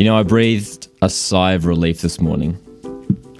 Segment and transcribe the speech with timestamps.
[0.00, 2.54] You know, I breathed a sigh of relief this morning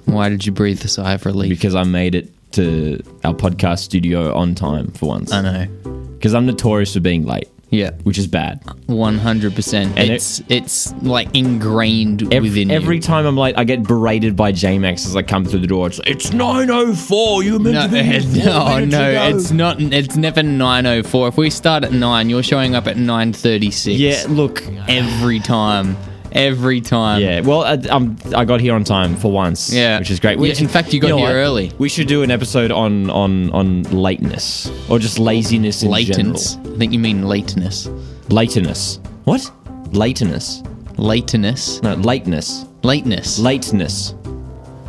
[0.05, 1.49] Why did you breathe a sigh of relief?
[1.49, 5.31] because I made it to our podcast studio on time for once.
[5.33, 5.65] I know.
[6.17, 8.61] Because I'm notorious for being late, Yeah, which is bad.
[8.85, 9.97] one hundred percent.
[9.97, 13.01] And It's it's like ingrained Every, within every you.
[13.01, 15.87] time I'm late, I get berated by J-Max as I come through the door.
[15.87, 17.43] It's, like, it's 9.04.
[17.43, 19.81] You were meant No, to be here four no, minutes no, ago." it's not.
[19.81, 21.27] It's never nine oh four.
[21.27, 23.97] If we start at nine, you're showing up at nine thirty six.
[23.99, 24.61] Yeah, look.
[24.87, 25.97] every time,
[26.31, 27.21] every time.
[27.21, 29.71] Yeah, well, I, um, I got here on time for once.
[29.73, 29.99] Yeah.
[29.99, 30.39] which is great.
[30.39, 31.35] Yeah, in fact, you got know here what?
[31.35, 31.71] early.
[31.77, 36.55] We should do an episode on on on lateness or just laziness in Latence.
[36.55, 36.73] general.
[36.75, 37.87] I think you mean lateness.
[38.29, 38.99] Lateness.
[39.25, 39.51] What?
[39.93, 40.63] Lateness.
[40.97, 41.81] Lateness.
[41.81, 42.65] No, lateness.
[42.83, 43.39] Lateness.
[43.39, 44.15] Lateness.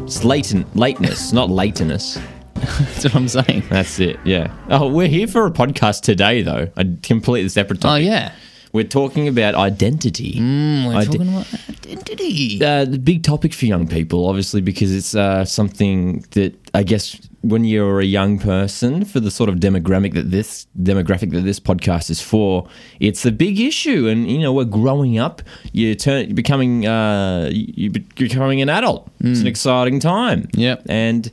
[0.02, 0.76] It's latent.
[0.76, 2.18] Lateness, not lateness.
[2.54, 3.64] That's what I'm saying.
[3.68, 4.18] That's it.
[4.24, 4.54] Yeah.
[4.68, 6.70] Oh, we're here for a podcast today, though.
[6.76, 7.92] A completely separate topic.
[7.92, 8.32] Oh yeah.
[8.72, 10.38] We're talking about identity.
[10.40, 11.46] Mm, we're Ide- talking about
[11.78, 12.64] identity.
[12.64, 17.18] uh, the big topic for young people, obviously, because it's uh, something that I guess
[17.42, 21.60] when you're a young person, for the sort of demographic that this demographic that this
[21.60, 22.66] podcast is for,
[22.98, 24.08] it's a big issue.
[24.08, 25.42] And you know, we're growing up.
[25.72, 29.10] You turn, you're becoming, uh, you- you're becoming an adult.
[29.20, 30.48] It's an exciting time.
[30.54, 30.84] Yep.
[30.88, 31.30] and.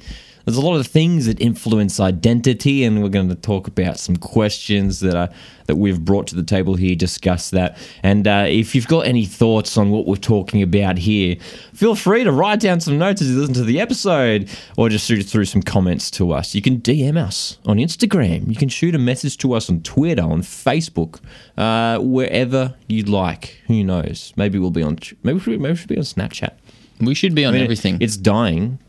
[0.50, 4.16] There's a lot of things that influence identity, and we're going to talk about some
[4.16, 5.30] questions that are
[5.68, 6.96] that we've brought to the table here.
[6.96, 11.36] Discuss that, and uh, if you've got any thoughts on what we're talking about here,
[11.76, 15.06] feel free to write down some notes as you listen to the episode, or just
[15.06, 16.56] shoot through some comments to us.
[16.56, 18.50] You can DM us on Instagram.
[18.50, 21.20] You can shoot a message to us on Twitter, on Facebook,
[21.60, 23.62] uh, wherever you'd like.
[23.68, 24.34] Who knows?
[24.36, 24.98] Maybe we'll be on.
[25.22, 26.54] Maybe we should, maybe we should be on Snapchat.
[27.02, 28.00] We should be on I mean, everything.
[28.02, 28.80] It's dying.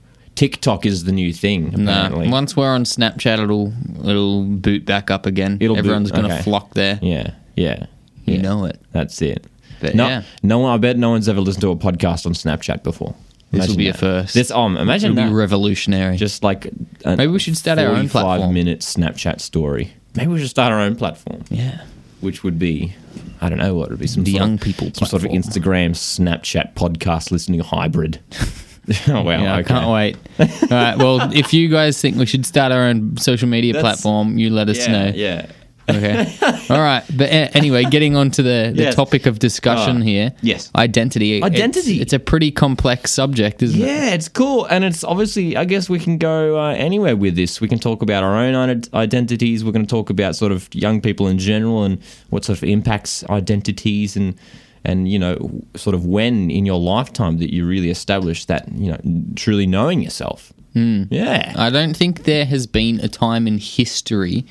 [0.40, 1.74] TikTok is the new thing.
[1.74, 2.30] Apparently.
[2.30, 3.74] once we're on Snapchat, it'll
[4.08, 5.58] it'll boot back up again.
[5.60, 6.42] It'll Everyone's going to okay.
[6.42, 6.98] flock there.
[7.02, 7.84] Yeah, yeah,
[8.24, 8.40] You yeah.
[8.40, 8.80] know it.
[8.90, 9.46] That's it.
[9.82, 10.22] But no, yeah.
[10.42, 10.72] no one.
[10.72, 13.14] I bet no one's ever listened to a podcast on Snapchat before.
[13.50, 14.32] This will be a first.
[14.32, 15.28] This um, imagine It'll that.
[15.28, 16.16] be revolutionary.
[16.16, 16.68] Just like
[17.04, 18.40] Maybe we should start our own platform.
[18.40, 19.92] Five minute Snapchat story.
[20.14, 21.84] Maybe we should start our own platform, yeah.
[22.22, 22.94] which would be,
[23.42, 25.22] I don't know, what it would be some The sort young of, people some sort
[25.22, 25.30] of.
[25.32, 28.20] Instagram, Snapchat, podcast listening hybrid.
[29.08, 29.30] oh wow!
[29.42, 29.68] Yeah, I okay.
[29.68, 30.16] can't wait.
[30.38, 30.96] All right.
[30.96, 34.50] Well, if you guys think we should start our own social media That's- platform, you
[34.50, 35.12] let us Yeah, know.
[35.14, 35.50] yeah.
[35.88, 36.36] Okay.
[36.70, 37.02] All right.
[37.16, 38.94] But uh, anyway, getting on to the, the Yes.
[38.94, 40.32] topic of discussion Ah, here.
[40.40, 40.70] yes.
[40.76, 41.38] Identity.
[41.38, 42.00] It's- Identity.
[42.00, 43.84] It's, a pretty complex subject, isn't it?
[43.86, 45.56] Yeah, it's cool, and it's obviously.
[45.56, 47.60] I guess we can go uh, anywhere with this.
[47.60, 49.64] We can talk about our own identities.
[49.64, 52.64] We're going to talk about sort of young people in general and what sort of
[52.64, 54.36] impacts identities and
[54.84, 58.90] and you know sort of when in your lifetime that you really establish that you
[58.90, 59.00] know
[59.36, 60.52] truly knowing yourself.
[60.74, 61.08] Mm.
[61.10, 64.46] Yeah, I don't think there has been a time in history.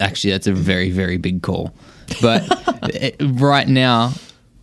[0.00, 1.72] Actually, that's a very, very big call.
[2.20, 2.46] But
[3.20, 4.12] right now,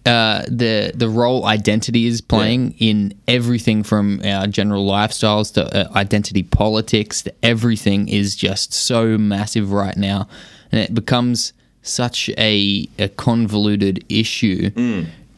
[0.06, 5.92] uh, the the role identity is playing in everything from our general lifestyles to uh,
[5.98, 10.28] identity politics to everything is just so massive right now,
[10.72, 14.72] and it becomes such a, a convoluted issue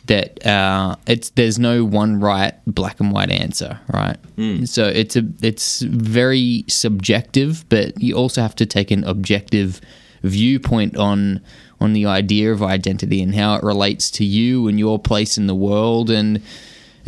[0.06, 4.18] that uh, it's there's no one right black and white answer, right?
[4.66, 9.82] So it's a it's very subjective, but you also have to take an objective
[10.22, 11.42] viewpoint on
[11.82, 15.48] on the idea of identity and how it relates to you and your place in
[15.48, 16.42] the world and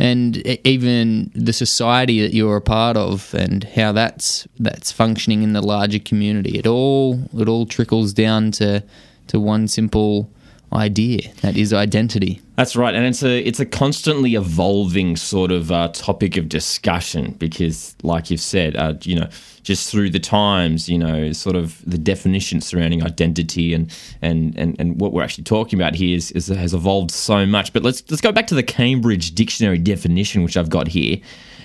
[0.00, 5.52] and even the society that you're a part of and how that's that's functioning in
[5.52, 6.58] the larger community.
[6.58, 8.82] It all it all trickles down to
[9.28, 10.30] to one simple
[10.72, 12.40] idea that is identity.
[12.56, 17.32] That's right, and it's a it's a constantly evolving sort of uh, topic of discussion
[17.32, 19.28] because, like you've said, uh, you know,
[19.62, 24.76] just through the times, you know, sort of the definition surrounding identity and and and,
[24.80, 27.72] and what we're actually talking about here is, is has evolved so much.
[27.72, 31.18] But let's let's go back to the Cambridge Dictionary definition, which I've got here.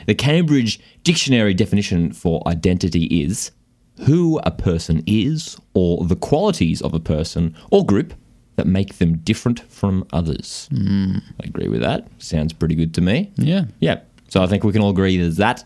[0.05, 3.51] The Cambridge Dictionary definition for identity is
[4.01, 8.13] who a person is or the qualities of a person or group
[8.55, 10.67] that make them different from others.
[10.71, 11.17] Hmm.
[11.41, 12.07] I agree with that.
[12.19, 13.31] Sounds pretty good to me.
[13.35, 13.65] Yeah.
[13.79, 14.01] Yeah.
[14.29, 15.63] So I think we can all agree that that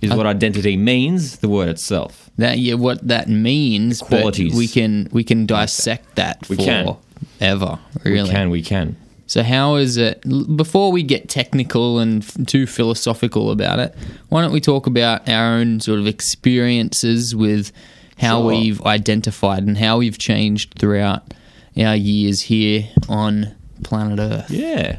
[0.00, 2.30] is what identity means, the word itself.
[2.38, 4.54] That yeah, what that means, but Qualities.
[4.54, 6.96] we can we can dissect that We for can.
[7.40, 7.78] ever.
[8.04, 8.22] Really.
[8.28, 8.96] We can, we can.
[9.30, 10.24] So how is it?
[10.56, 13.94] Before we get technical and f- too philosophical about it,
[14.28, 17.70] why don't we talk about our own sort of experiences with
[18.18, 18.46] how Sure.
[18.48, 21.32] we've identified and how we've changed throughout
[21.78, 23.52] our years here on
[23.84, 24.50] planet Earth.
[24.50, 24.96] Yeah.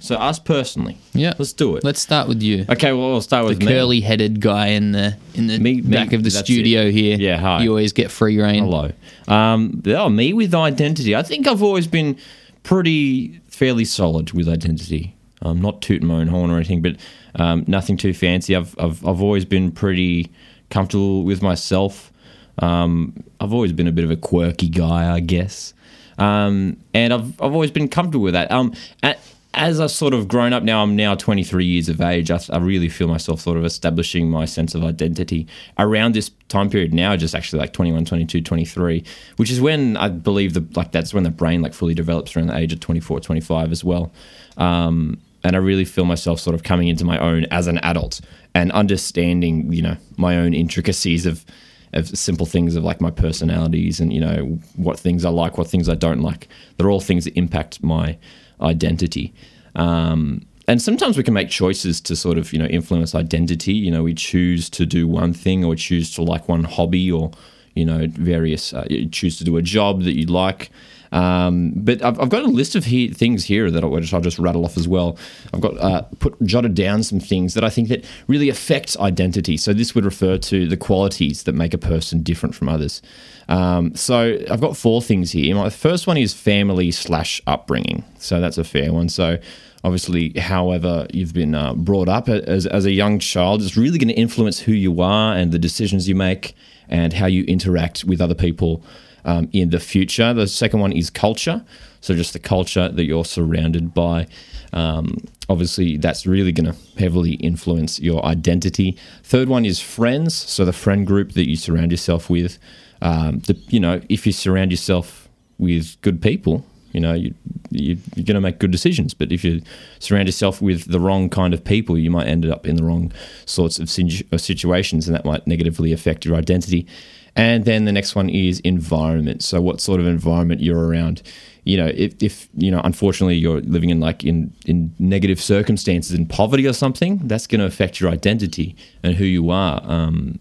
[0.00, 0.96] So us personally.
[1.14, 1.34] Yeah.
[1.38, 1.84] Let's do it.
[1.84, 2.64] Let's start with you.
[2.70, 3.66] okay, well, I'll start The with me.
[3.68, 6.92] curly-headed guy in the in the Me- me, back of the studio it.
[6.94, 7.16] here.
[7.20, 7.62] Yeah, hi.
[7.62, 8.64] You always get free rein.
[8.64, 8.90] Hello.
[9.28, 11.14] Um, oh, me with identity.
[11.14, 12.16] I think I've always been
[12.64, 15.14] pretty fairly solid with identity.
[15.42, 16.96] Um, not tooting my own horn or anything, but
[17.34, 18.56] um, nothing too fancy.
[18.56, 20.30] I've, I've I've always been pretty
[20.70, 22.10] comfortable with myself.
[22.58, 25.74] Um, I've always been a bit of a quirky guy, I guess,
[26.16, 28.50] um, and I've I've always been comfortable with that.
[28.50, 28.72] Um,
[29.02, 29.18] at,
[29.54, 32.30] as I've sort of grown up now, I'm now 23 years of age.
[32.30, 36.70] I, I, really feel myself sort of establishing my sense of identity around this time
[36.70, 39.04] period now, just actually like 21, 22, 23,
[39.36, 42.46] which is when I believe the like that's when the brain like fully develops around
[42.46, 44.12] the age of 24, 25 as well.
[44.56, 48.20] Um, and I really feel myself sort of coming into my own as an adult
[48.54, 51.44] and understanding, you know, my own intricacies of
[51.92, 55.66] of simple things of like my personalities and you know what things I like, what
[55.66, 56.46] things I don't like.
[56.76, 58.16] They're all things that impact my
[58.60, 59.32] identity.
[59.74, 63.72] Um, and sometimes we can make choices to sort of you know influence identity.
[63.72, 67.32] You know, we choose to do one thing or choose to like one hobby or
[67.74, 70.70] you know various uh, choose to do a job that you like.
[71.12, 74.38] Um, but I've, I've, got a list of he- things here that I'll, I'll just
[74.38, 75.18] rattle off as well.
[75.52, 79.56] I've got uh, put jotted down some things that I think that really affects identity.
[79.56, 83.02] So this would refer to the qualities that make a person different from others.
[83.48, 85.54] Um, so I've got four things here.
[85.56, 88.04] My first one is family slash upbringing.
[88.18, 89.08] So that's a fair one.
[89.08, 89.38] So
[89.82, 94.08] obviously, however you've been uh, brought up as, as a young child it's really going
[94.08, 96.54] to influence who you are and the decisions you make
[96.88, 98.84] and how you interact with other people
[99.24, 100.32] um, in the future.
[100.32, 101.64] The second one is culture.
[102.00, 104.26] So just the culture that you're surrounded by.
[104.72, 105.18] Um,
[105.48, 108.96] obviously, that's really going to heavily influence your identity.
[109.22, 110.34] Third one is friends.
[110.34, 112.58] So the friend group that you surround yourself with
[113.02, 115.28] um, the, you know, if you surround yourself
[115.58, 117.34] with good people, you know, you,
[117.70, 119.14] you, are going to make good decisions.
[119.14, 119.62] But if you
[120.00, 123.12] surround yourself with the wrong kind of people, you might end up in the wrong
[123.46, 126.86] sorts of situations, and that might negatively affect your identity.
[127.36, 129.42] And then the next one is environment.
[129.42, 131.22] So, what sort of environment you're around?
[131.64, 136.12] You know, if, if you know, unfortunately, you're living in like in in negative circumstances,
[136.12, 139.80] in poverty or something, that's going to affect your identity and who you are.
[139.84, 140.38] Um,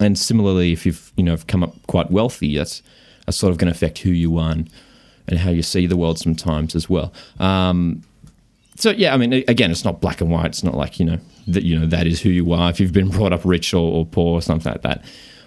[0.00, 2.82] and similarly, if you've you know come up quite wealthy, that's,
[3.24, 4.70] that's sort of going to affect who you are and,
[5.28, 7.12] and, how you see the world sometimes as well.
[7.40, 8.02] Um,
[8.76, 10.46] so yeah, I mean, again, it's not black and white.
[10.46, 11.18] It's not like you know
[11.48, 13.90] that you know that is who you are if you've been brought up rich or,
[13.90, 15.04] or poor or something like that.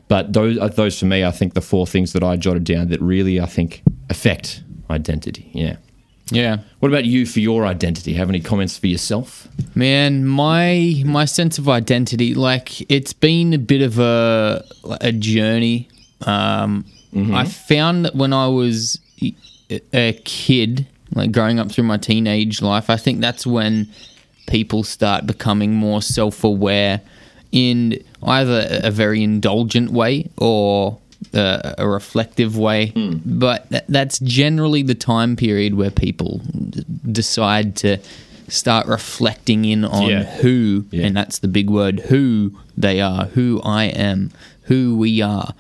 [0.10, 2.90] But those uh, those for me, I think the four things that I jotted down
[2.90, 5.50] that really I think affect identity.
[5.54, 5.78] Yeah.
[6.32, 6.58] Yeah.
[6.80, 8.14] What about you for your identity?
[8.14, 9.48] Have any comments for yourself?
[9.76, 14.64] Man, my my sense of identity, like it's been a bit of a
[15.00, 15.88] a journey.
[16.22, 17.34] Um, mm-hmm.
[17.34, 19.00] I found that when I was
[19.94, 23.88] a kid, like growing up through my teenage life, I think that's when
[24.48, 27.02] people start becoming more self aware
[27.52, 31.00] in either a very indulgent way or
[31.34, 33.22] uh, a reflective way, mm.
[33.26, 37.98] but th- that's generally the time period where people d- decide to
[38.48, 40.24] start reflecting in on yeah.
[40.24, 41.06] who, yeah.
[41.06, 44.32] and that's the big word, who they are, who I am,
[44.64, 45.54] who we are,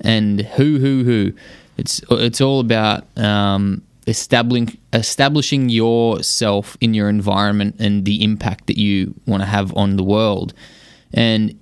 [0.00, 1.32] and who, who, who.
[1.76, 8.78] It's it's all about um, establishing establishing yourself in your environment and the impact that
[8.78, 10.54] you want to have on the world,
[11.12, 11.58] and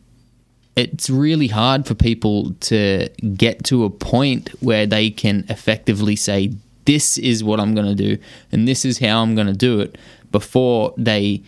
[0.76, 6.52] it's really hard for people to get to a point where they can effectively say,
[6.84, 8.19] This is what I'm going to do,
[8.52, 9.97] and this is how I'm going to do it,
[10.30, 11.42] before they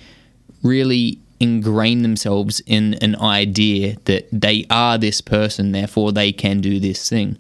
[0.63, 6.81] really ingrain themselves in an idea that they are this person, therefore they can do
[6.81, 7.39] this thing.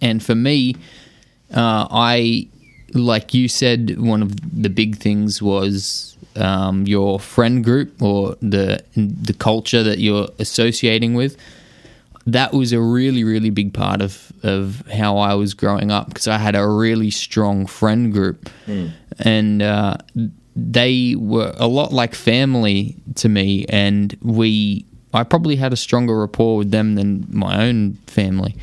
[0.00, 0.76] And for me,
[1.54, 2.48] uh, I,
[2.94, 8.82] like you said, one of the big things was um, your friend group or the
[8.94, 11.36] the culture that you're associating with.
[12.26, 16.28] That was a really really big part of of how I was growing up because
[16.28, 18.92] I had a really strong friend group, mm.
[19.18, 19.96] and uh,
[20.54, 24.86] they were a lot like family to me, and we.
[25.12, 28.54] I probably had a stronger rapport with them than my own family,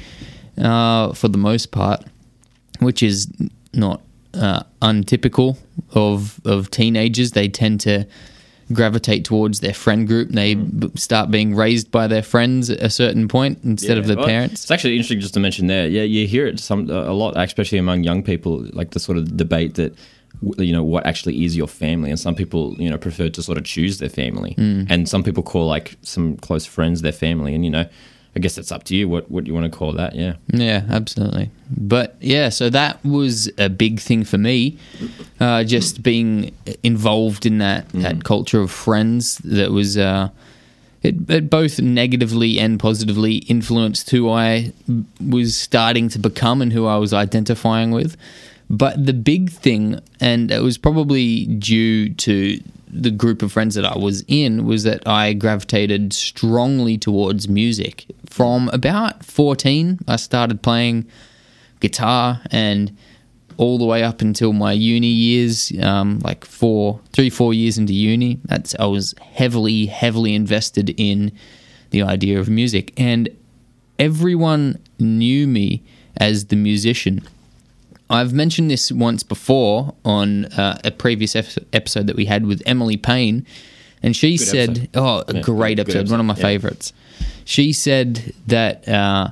[0.58, 2.06] uh, for the most part,
[2.80, 3.28] which is
[3.74, 4.00] not
[4.38, 5.58] uh, untypical
[5.94, 7.32] of of teenagers.
[7.32, 8.08] They tend to
[8.74, 10.29] gravitate towards their friend group.
[10.29, 10.98] They mm.
[11.00, 14.25] start being raised by their friends at a certain point instead yeah, of their well,
[14.25, 14.63] parents.
[14.63, 15.88] It's actually interesting just to mention there.
[15.88, 19.38] Yeah, you hear it some a lot, especially among young people, like the sort of
[19.38, 19.96] debate that
[20.58, 23.58] you know what actually is your family and some people you know prefer to sort
[23.58, 24.86] of choose their family mm.
[24.88, 27.88] and some people call like some close friends their family and you know
[28.38, 30.13] I guess it's up to you what, what you want to call that.
[30.13, 30.36] Yeah.
[30.53, 31.50] Yeah, absolutely.
[31.75, 34.77] But yeah, so that was a big thing for me,
[35.39, 38.03] uh, just being involved in that, mm.
[38.03, 39.98] that culture of friends that was.
[39.98, 40.29] Uh,
[41.01, 44.72] it, it, both negatively and positively influenced who I
[45.20, 48.17] was starting to become and who I was identifying with.
[48.70, 53.86] But the big thing, and it was probably due to the group of friends that
[53.86, 58.06] I was in was that I gravitated strongly towards music.
[58.25, 61.08] From about 14, I started playing
[61.79, 62.96] guitar and
[63.58, 67.94] all the way up until my uni years, um, like four, three, four years into
[67.94, 68.39] uni.
[68.46, 71.32] That's I was heavily, heavily invested in
[71.89, 73.29] the idea of music, and
[73.98, 75.84] everyone knew me
[76.17, 77.27] as the musician.
[78.10, 82.62] I've mentioned this once before on uh, a previous ep- episode that we had with
[82.66, 83.46] Emily Payne,
[84.02, 84.90] and she said, episode.
[84.96, 86.54] "Oh, a Yeah, great good episode, one of my episode, yeah.
[86.54, 86.94] favorites."
[87.46, 89.30] She said that uh,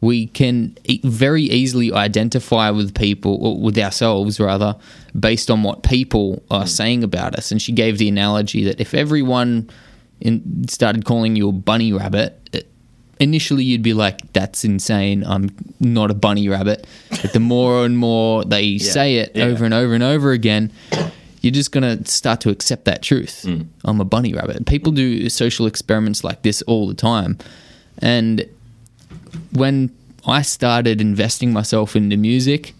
[0.00, 4.76] we can e- very easily identify with people, or with ourselves rather,
[5.18, 6.66] based on what people are Hmm.
[6.66, 7.50] saying about us.
[7.50, 9.68] And she gave the analogy that if everyone
[10.20, 12.68] in, started calling you a bunny rabbit, it,
[13.20, 15.24] initially you'd be like, "That's insane.
[15.24, 19.44] I'm not a bunny rabbit." But the more and more they say it yeah.
[19.44, 20.72] over and over and over again,
[21.40, 23.42] you're just gonna start to accept that truth.
[23.42, 23.62] Hmm.
[23.84, 24.66] I'm a bunny rabbit.
[24.66, 27.38] People do social experiments like this all the time,
[27.98, 28.48] and
[29.52, 29.90] when
[30.26, 32.74] I started investing myself into music,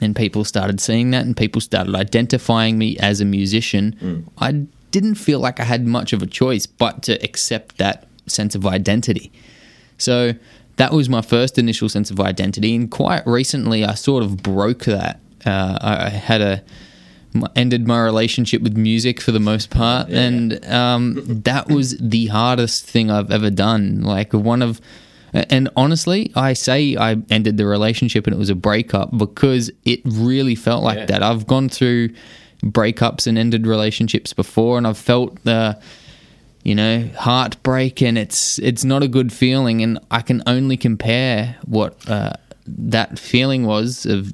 [0.00, 5.14] and people started seeing that, and people started identifying me as a musician, I didn't
[5.16, 9.32] feel like I had much of a choice but to accept that sense of identity.
[9.98, 10.34] So
[10.76, 14.84] that was my first initial sense of identity, and quite recently I sort of broke
[14.84, 15.20] that.
[15.44, 16.62] Uh, I had a
[17.56, 21.14] ended my relationship with music for the most part, and um,
[21.44, 24.02] that was the hardest thing I've ever done.
[24.02, 24.80] Like one of,
[25.32, 30.00] and honestly, I say I ended the relationship and it was a breakup because it
[30.04, 31.06] really felt like Yeah.
[31.06, 31.22] that.
[31.22, 32.10] I've gone through
[32.62, 35.80] breakups and ended relationships before, and I've felt the
[36.62, 41.56] you know heartbreak and it's it's not a good feeling and i can only compare
[41.66, 42.32] what uh,
[42.66, 44.26] that feeling was of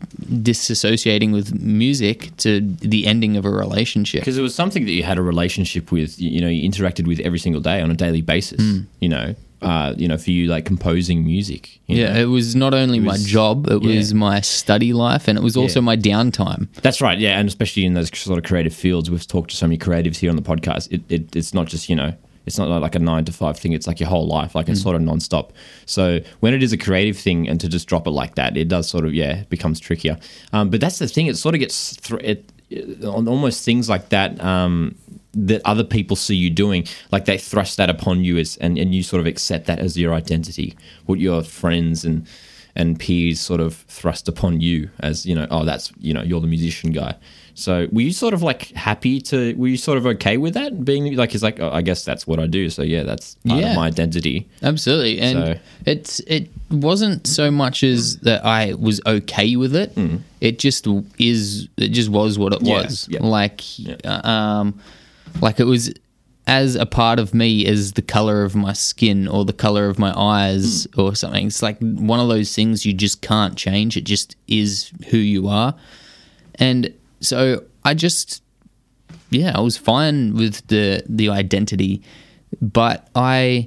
[0.43, 5.03] disassociating with music to the ending of a relationship because it was something that you
[5.03, 6.21] had a relationship with.
[6.21, 8.61] You, know, you interacted with every single day on a daily basis.
[8.61, 8.81] Hmm.
[9.01, 11.81] You know, uh, you know, for you like composing music.
[11.87, 12.21] yeah know?
[12.21, 15.81] it was not only my job it was my study life and it was also
[15.81, 15.85] Yeah.
[15.85, 19.51] my downtime That's right, yeah, and especially in those sort of creative fields, we've talked
[19.51, 20.93] to so many creatives here on the podcast.
[20.93, 22.13] It, it it's not just you know,
[22.47, 23.73] it's not like a nine to five thing.
[23.73, 25.51] It's like your whole life, like it's sort of nonstop.
[25.87, 28.69] So when it is a creative thing, and to just drop it like that, it
[28.69, 30.17] does sort of yeah, it becomes trickier.
[30.53, 33.89] Um, but that's the thing; it sort of gets thr it, it on almost things
[33.89, 34.41] like that.
[34.43, 34.95] Um,
[35.47, 38.95] that other people see you doing, like they thrust that upon you as, and, and
[38.95, 40.77] you sort of accept that as your identity.
[41.07, 42.27] What your friends and
[42.77, 46.41] and peers sort of thrust upon you as you know oh that's you know you're
[46.41, 47.13] the musician guy
[47.55, 50.85] so were you sort of like happy to were you sort of okay with that
[50.85, 53.61] being like it's like oh, i guess that's what i do so yeah that's part
[53.63, 53.71] Yeah.
[53.71, 59.01] of my identity Absolutely, and So- it's it wasn't so much as that I was
[59.07, 59.91] okay with it.
[60.41, 60.87] It just
[61.19, 61.67] is.
[61.79, 62.67] It just was what it Mm.
[62.69, 63.09] Yeah, was.
[63.11, 63.23] yeah.
[63.25, 63.63] Like,
[64.05, 64.79] uh, um,
[65.41, 65.93] like it was
[66.47, 69.99] as a part of me as the color of my skin or the color of
[69.99, 71.03] my eyes Mm.
[71.03, 71.47] or something.
[71.47, 73.97] It's like one of those things you just can't change.
[73.97, 75.75] It just is who you are,
[76.55, 78.43] and so I just
[79.31, 82.03] yeah, I was fine with the the identity,
[82.63, 83.67] but I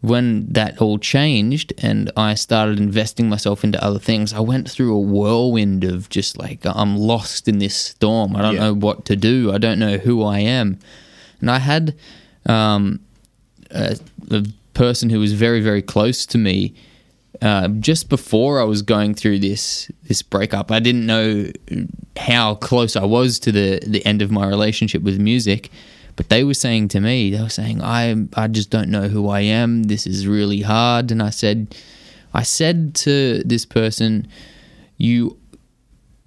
[0.00, 4.94] when that all changed and I started investing myself into other things, I went through
[4.94, 8.36] a whirlwind of just like I'm lost in this storm.
[8.36, 8.60] I don't Yeah.
[8.60, 9.52] know what to do.
[9.52, 10.78] I don't know who I am,
[11.40, 11.94] and I had
[12.46, 13.00] um,
[13.70, 13.98] a,
[14.30, 16.74] a person who was very very close to me
[17.42, 21.50] uh, just before I was going through this this breakup, I didn't know
[22.16, 25.70] how close I was to the the end of my relationship with music.
[26.18, 29.28] But they were saying to me, they were saying, "I I just don't know who
[29.28, 29.84] I am.
[29.84, 31.76] This is really hard." And I said,
[32.34, 34.26] I said to this person,
[34.96, 35.38] "You."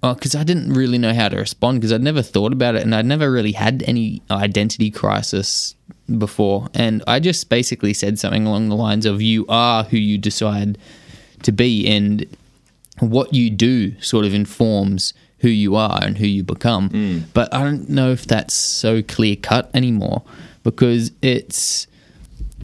[0.02, 2.82] Uh, because I didn't really know how to respond because I'd never thought about it
[2.82, 5.76] and I'd never really had any identity crisis
[6.18, 6.66] before.
[6.74, 10.76] And I just basically said something along the lines of, You are who you decide
[11.44, 12.26] to be, and
[12.98, 16.88] what you do sort of informs who you are and who you become.
[17.34, 20.22] But I don't know if that's so clear cut anymore
[20.62, 21.86] because it's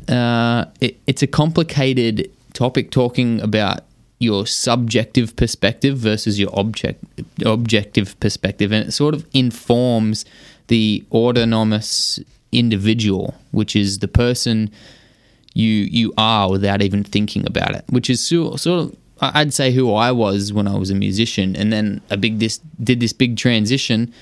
[0.09, 3.81] uh, it, it's a complicated topic talking about
[4.21, 7.05] your subjective perspective versus your object
[7.45, 10.25] objective perspective, and it sort of informs
[10.69, 12.19] the autonomous
[12.53, 14.71] individual, which is the person
[15.55, 19.73] you you are without even thinking about it, which is so- sort of I'd say
[19.73, 23.13] who I was when I was a musician, and then a big this did this
[23.13, 24.13] big transition,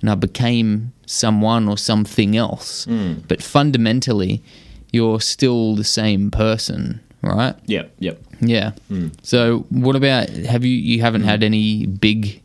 [0.00, 2.84] and I became someone or something else.
[2.84, 3.14] Hmm.
[3.28, 4.42] But fundamentally,
[4.92, 7.54] you're still the same person, right?
[7.66, 8.72] yep yep Yeah.
[8.88, 9.08] Hmm.
[9.22, 10.76] So, what about have you?
[10.76, 11.28] You haven't hmm.
[11.28, 12.42] had any big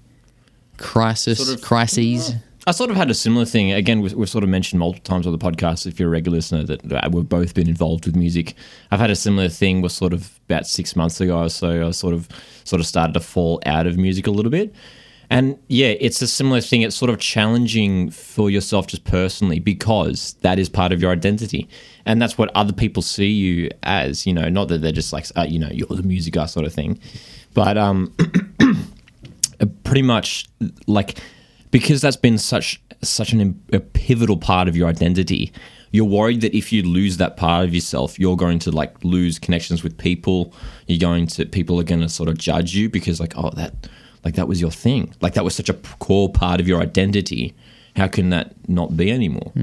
[0.78, 2.34] crisis Sort of- crises?
[2.68, 3.72] I sort of had a similar thing.
[3.72, 5.86] Again, we've, we've sort of mentioned multiple times on the podcast.
[5.86, 8.56] If you're a regular listener, that, we've both been involved with music.
[8.90, 9.82] I've had a similar thing.
[9.82, 11.88] Was sort of about six months ago or so.
[11.88, 12.28] I sort of
[12.64, 14.74] sort of started to fall out of music a little bit.
[15.30, 16.82] And yeah, it's a similar thing.
[16.82, 21.68] It's sort of challenging for yourself just personally because that is part of your identity.
[22.06, 25.26] And that's what other people see you as, you know, not that they're just like,
[25.36, 27.00] uh, you know, you're the music guy sort of thing.
[27.54, 28.16] But um,
[29.84, 30.48] pretty much
[30.88, 31.18] like
[31.78, 35.52] because that's been such such an, a pivotal part of your identity
[35.96, 39.40] you're worried that if you lose that part of yourself you're going to like lose
[39.40, 40.54] connections with people.
[40.88, 43.88] You're going to people are going to sort of judge you because like oh that
[44.26, 45.14] like that was your thing.
[45.22, 47.56] Like that was such a core part of your identity.
[47.96, 49.54] How can that not be anymore?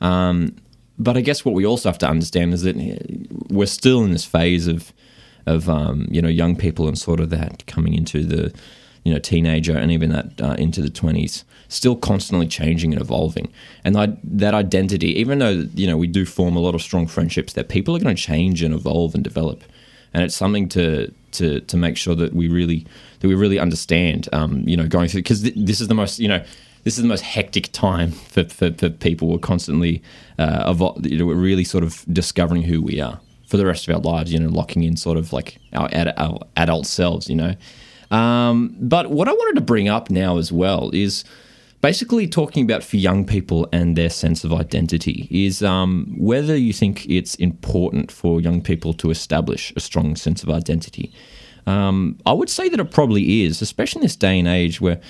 [0.00, 0.56] Um,
[0.98, 2.98] but i guess what we also have to understand is that eh,
[3.48, 4.92] we're still in this phase of
[5.46, 8.52] of um, you know young people and sort of that coming into the
[9.04, 13.52] you know teenager and even that uh, into the 20s still constantly changing and evolving
[13.84, 17.06] and I, that identity even though you know we do form a lot of strong
[17.06, 19.64] friendships that people are going to change and evolve and develop
[20.14, 22.86] and it's something to to to make sure that we really
[23.20, 26.18] that we really understand um, you know going through because th- this is the most
[26.18, 26.44] you know
[26.84, 29.28] this is the most hectic time for, for, for people.
[29.28, 30.02] We're constantly
[30.38, 33.86] uh, evol- you know, we're really sort of discovering who we are for the rest
[33.86, 37.28] of our lives, you know, locking in sort of like our, ad- our adult selves,
[37.28, 37.54] you know.
[38.12, 41.24] Um, but what I wanted to bring up now as well is
[41.80, 46.72] basically talking about for young people and their sense of identity is um, whether you
[46.72, 51.12] think it's important for young people to establish a strong sense of identity.
[51.66, 55.00] Um, I would say that it probably is, especially in this day and age where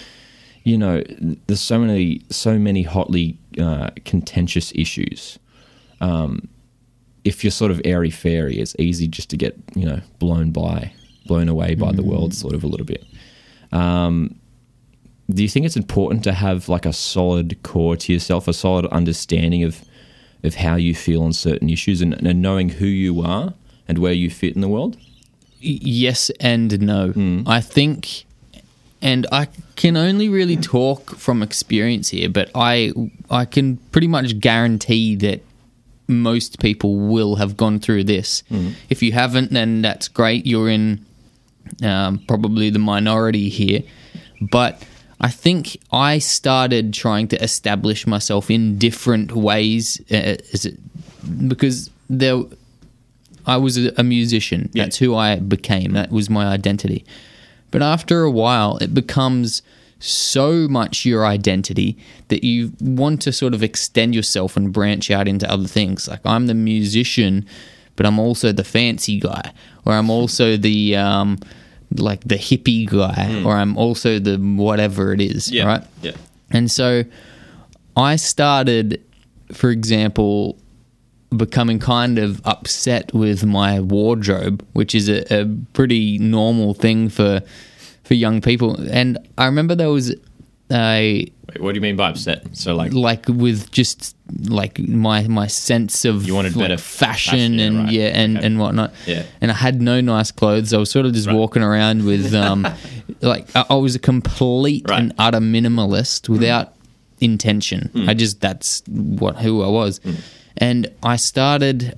[0.65, 1.03] you know
[1.47, 5.39] there's so many so many hotly uh, contentious issues.
[6.01, 6.49] Um,
[7.25, 10.93] if you're sort of airy fairy, it's easy just to get you know blown by,
[11.27, 12.35] blown away by the world, mm.
[12.35, 13.05] sort of a little bit.
[13.73, 14.37] Um,
[15.31, 18.87] do you think it's important to have like a solid core to yourself, a solid
[18.87, 19.85] understanding of
[20.45, 23.55] of how you feel on certain issues, and, and knowing who you are
[23.87, 24.97] and where you fit in the world?
[25.61, 27.11] Yes and no.
[27.11, 27.45] Mm.
[27.47, 28.25] I think,
[29.01, 32.93] and I can only really talk from experience here, but I
[33.31, 35.43] I can pretty much guarantee that
[36.09, 38.43] most people will have gone through this.
[38.51, 38.75] Mm.
[38.91, 40.47] If you haven't, then that's great.
[40.47, 41.07] You're in
[41.83, 43.83] um, probably the minority here,
[44.41, 44.83] but.
[45.25, 50.81] I think I started trying to establish myself in different ways, uh, is it,
[51.47, 52.43] because there,
[53.47, 54.69] I was a, a musician.
[54.73, 54.83] Yeah.
[54.83, 55.93] That's who I became.
[55.93, 57.05] That was my identity.
[57.71, 59.63] But after a while, it becomes
[60.01, 65.29] so much your identity that you want to sort of extend yourself and branch out
[65.29, 66.09] into other things.
[66.09, 67.47] Like I'm the musician,
[67.95, 69.53] but I'm also the fancy guy,
[69.85, 71.39] or I'm also the um,
[71.99, 73.47] like the hippie guy, hmm.
[73.47, 75.53] or I'm also the whatever it is.
[75.55, 75.85] Right.
[76.03, 76.13] Yeah.
[76.51, 77.05] And so
[77.97, 79.03] I started,
[79.53, 80.59] for example,
[81.37, 87.43] becoming kind of upset with my wardrobe, which is a, a pretty normal thing for
[88.05, 88.81] for young people.
[88.91, 90.15] And I remember there was
[90.71, 92.45] a Wait, what do you mean by upset?
[92.57, 94.17] So like, like with just
[94.49, 97.93] like my my sense of You wanted like, better fashion, fashion, yeah, and right.
[97.93, 98.47] yeah and Okay.
[98.47, 98.93] and whatnot.
[99.07, 99.23] Yeah.
[99.41, 100.73] And I had no nice clothes.
[100.73, 101.37] I was sort of just Right.
[101.37, 102.67] walking around with um
[103.21, 105.01] like I, I was a complete Right.
[105.01, 106.75] and utter minimalist without
[107.21, 107.91] intention.
[107.93, 108.09] Hmm.
[108.09, 110.01] I just that's what who I was.
[110.57, 111.95] And I started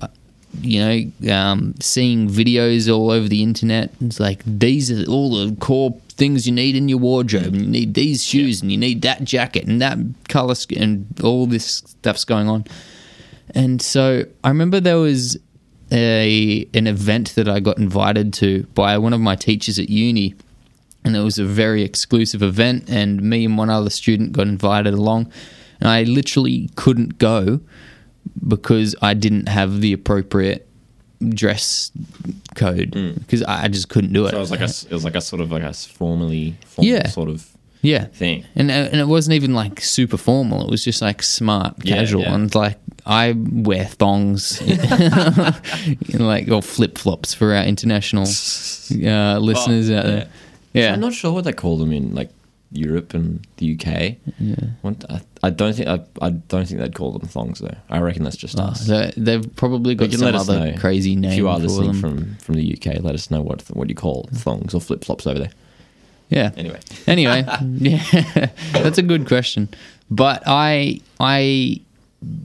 [0.61, 3.91] you know, um, seeing videos all over the internet.
[3.99, 7.43] It's like these are all the core things you need in your wardrobe.
[7.43, 7.53] Mm.
[7.53, 9.97] And you need these shoes, and you need that jacket, and that
[10.29, 12.65] color, sch- and all this stuff's going on.
[13.53, 15.37] And so I remember there was
[15.91, 20.35] a an event that I got invited to by one of my teachers at uni,
[21.03, 22.89] and it was a very exclusive event.
[22.89, 25.31] And me and one other student got invited along,
[25.79, 27.59] and I literally couldn't go
[28.47, 30.67] because I didn't have the appropriate
[31.29, 31.91] dress
[32.55, 34.31] code because I I just couldn't do it.
[34.31, 36.91] so it was like a, it was like a sort of like a formally, formal
[36.91, 37.07] Yeah.
[37.07, 37.47] sort of
[37.81, 38.43] yeah, thing.
[38.55, 40.63] and uh, and it wasn't even like super formal.
[40.65, 42.33] It was just like smart, Yeah, casual, yeah.
[42.33, 44.59] and like I wear thongs,
[46.13, 48.23] like or flip flops for our international
[49.03, 50.27] uh, listeners out there.
[50.73, 52.29] Yeah, I'm not sure what they call them in like
[52.71, 54.15] Europe and the UK.
[54.39, 54.55] Yeah,
[55.09, 57.75] I, I don't think I, I don't think they'd call them thongs though.
[57.89, 58.85] I reckon that's just Oh, us.
[58.87, 62.01] they- they've probably got some other know crazy name if you are listening them.
[62.01, 63.01] from from the UK.
[63.01, 65.51] Let us know what what you call thongs or flip flops over there.
[66.29, 66.51] yeah.
[66.57, 67.45] Anyway, anyway,
[67.77, 68.03] yeah,
[68.73, 69.69] that's a good question.
[70.09, 71.81] But I I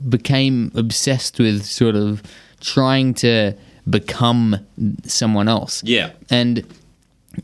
[0.09, 2.21] became obsessed with sort of
[2.59, 3.53] trying to
[3.89, 4.57] become
[5.05, 5.81] someone else.
[5.83, 6.63] yeah, And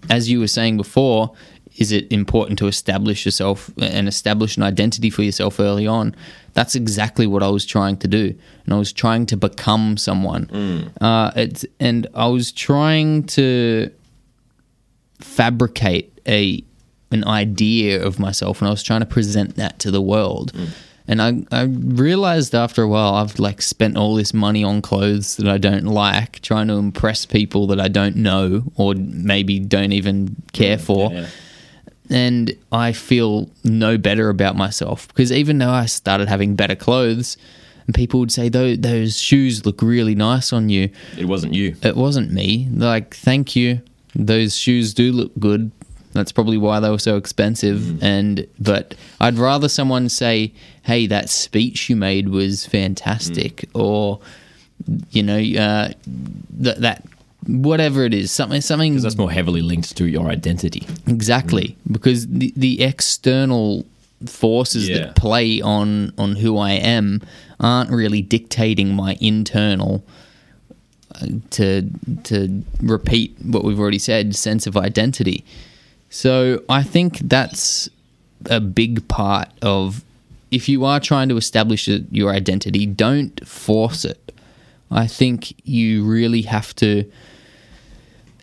[0.10, 1.32] as you were saying before,
[1.78, 6.16] is it important to establish yourself and establish an identity for yourself early on?
[6.54, 8.34] That's exactly what I was trying to do,
[8.66, 10.92] and I was trying to become someone.
[11.00, 13.92] Uh, it's and I was trying to
[15.20, 16.64] fabricate a
[17.12, 20.52] an idea of myself, and I was trying to present that to the world.
[21.10, 25.38] And I, I realized after a while I've like spent all this money on clothes
[25.38, 29.94] that I don't like, trying to impress people that I don't know or maybe don't
[29.94, 31.28] even care for Yeah.
[32.10, 37.38] And I feel no better about myself because even though I started having better clothes,
[37.86, 41.76] and people would say those those shoes look really nice on you, It wasn't you.
[41.84, 42.68] it wasn't me.
[42.74, 43.82] Like, thank you,
[44.16, 45.72] those shoes do look good.
[46.14, 48.02] That's probably why they were so expensive.
[48.04, 50.52] And but I'd rather someone say,
[50.84, 54.20] "Hey, that speech you made was fantastic," or
[55.12, 55.90] you know, uh,
[56.60, 57.04] that that
[57.46, 60.88] whatever it is, something something Because that's more heavily linked to your identity.
[61.08, 63.86] Exactly, because the the external
[64.26, 64.98] forces Yeah.
[64.98, 67.22] that play on on who I am
[67.60, 70.04] aren't really dictating my internal
[71.16, 71.90] uh, to
[72.24, 75.44] to repeat what we've already said sense of identity.
[76.10, 77.90] So I think that's
[78.50, 80.04] a big part of
[80.52, 84.32] if you are trying to establish your identity, don't force it.
[84.90, 87.04] I think you really have to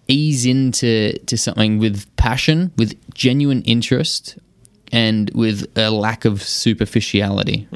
[0.08, 4.38] ease into to something with passion, with genuine interest,
[4.92, 7.66] and with a lack of superficiality,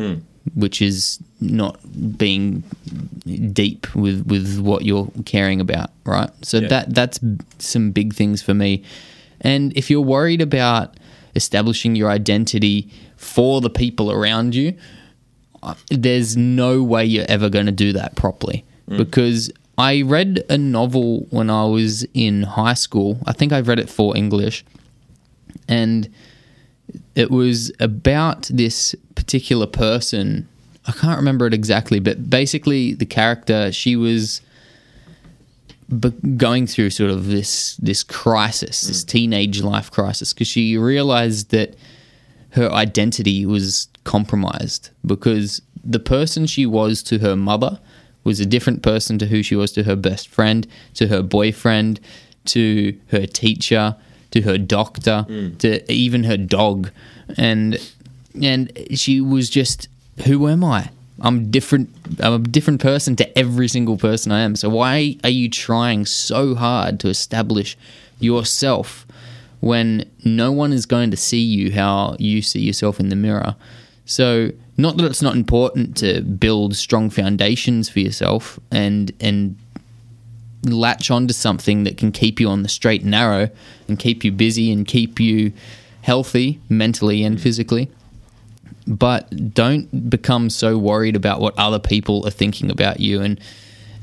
[0.55, 1.79] which is not
[2.19, 2.63] being
[3.53, 6.31] deep with with what you're caring about, right?
[6.43, 6.69] So Yeah.
[6.69, 7.21] that that's
[7.59, 8.83] some big things for me.
[9.41, 10.97] And if you're worried about
[11.37, 14.75] establishing your identity for the people around you,
[15.63, 20.59] uh, there's no way you're ever going to do that properly because I read a
[20.59, 23.21] novel when I was in high school.
[23.27, 24.65] I think I read it for English,
[25.69, 26.13] and
[27.15, 30.49] it was about this particular person.
[30.87, 34.43] I can't remember it exactly, but basically, the character she was
[36.37, 39.09] going through sort of this this crisis, this hmm.
[39.09, 41.77] teenage life crisis, because she realized that
[42.51, 47.79] her identity was compromised because the person she was to her mother
[48.29, 51.99] was a different person to who she was to her best friend, to her boyfriend,
[52.47, 53.97] to her teacher,
[54.31, 55.59] to her doctor, mm.
[55.59, 56.91] to even her dog.
[57.37, 57.79] And
[58.41, 59.89] and she was just
[60.27, 60.91] who am I?
[61.21, 64.55] I'm different I'm a different person to every single person I am.
[64.55, 67.77] So why are you trying so hard to establish
[68.21, 69.07] yourself
[69.61, 73.57] when no one is going to see you how you see yourself in the mirror.
[74.05, 79.57] So, not that it's not important to build strong foundations for yourself and and
[80.65, 83.51] latch onto something that can keep you on the straight and narrow
[83.87, 85.53] and keep you busy and keep you
[86.03, 87.41] healthy mentally and mm.
[87.41, 87.89] physically.
[88.87, 93.41] But don't become so worried about what other people are thinking about you and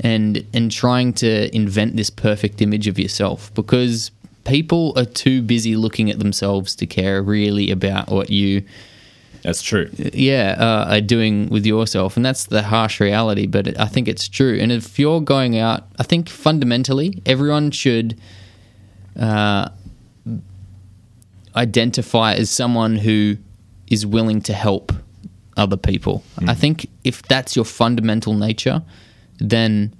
[0.01, 4.11] and and trying to invent this perfect image of yourself because
[4.43, 8.63] people are too busy looking at themselves to care really about what you
[9.45, 9.87] That's true.
[10.13, 14.27] yeah uh, are doing with yourself and that's the harsh reality but i think it's
[14.27, 18.19] true and if you're going out i think fundamentally everyone should
[19.19, 19.69] uh,
[21.55, 23.37] identify as someone who
[23.87, 24.91] is willing to help
[25.57, 28.81] other people i think if that's your fundamental nature
[29.39, 29.93] then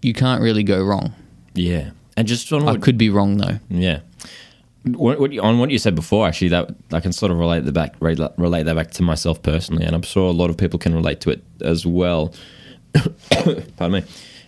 [0.00, 1.12] you can't really go wrong
[1.54, 1.90] Yeah.
[2.16, 4.00] And just on i could be wrong though yeah.
[4.84, 7.72] What, what, on what you said before, actually, that I can sort of relate the
[7.72, 10.94] back relate that back to myself personally, and I'm sure a lot of people can
[10.94, 12.34] relate to it as well.
[13.76, 14.02] Pardon me.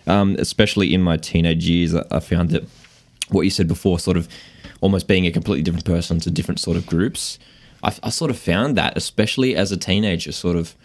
[0.07, 2.63] Um, especially in my teenage years, I, I found that
[3.29, 4.27] what you said before, sort of
[4.81, 7.39] almost being a completely different person to different sort of groups.
[7.81, 10.75] I, I sort of found that, especially as a teenager, sort of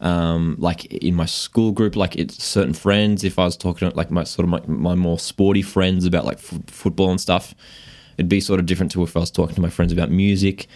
[0.00, 3.24] um, like in my school group, like it's certain friends.
[3.24, 6.24] If I was talking to like my sort of my, my more sporty friends about
[6.24, 7.54] like f- football and stuff,
[8.18, 10.66] it'd be sort of different to if I was talking to my friends about music.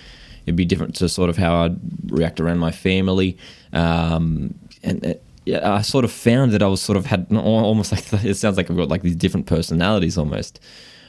[0.47, 1.77] It'd be different to sort of how I'd
[2.11, 3.37] react around my family.
[3.73, 7.93] Um, and uh, yeah, I sort of found that I was sort of had almost
[7.93, 10.61] like it sounds like I've got like these different personalities almost,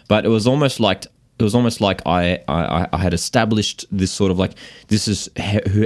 [0.07, 1.05] but it was almost like
[1.39, 4.51] it was almost like I, I, I had established this sort of like
[4.89, 5.29] this is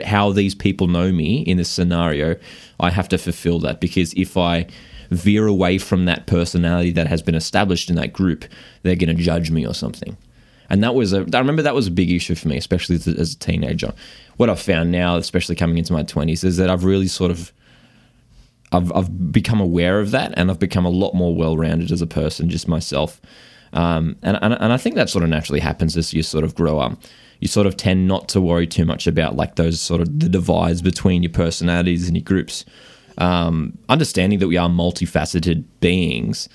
[0.06, 2.36] how these people know me in this scenario.
[2.80, 4.68] I have to fulfill that because if I
[5.12, 8.46] veer away from that personality that has been established in that group,
[8.84, 10.18] they're going to judge me or something.
[10.70, 13.08] And that was a, I remember that was a big issue for me, especially as
[13.08, 13.94] a, as a teenager.
[14.38, 17.52] What I've found now, especially coming into my 20s, is that I've really sort of
[18.72, 22.02] I've, I've become aware of that and I've become a lot more well rounded as
[22.02, 23.22] a person, just myself.
[23.74, 26.56] Um, and, and, and I think that sort of naturally happens as you sort of
[26.56, 26.98] grow up.
[27.40, 30.30] you sort of tend not to worry too much about like those sort of the
[30.30, 32.66] divides between your personalities and your groups.
[33.18, 36.50] Um, understanding that we are multifaceted beings,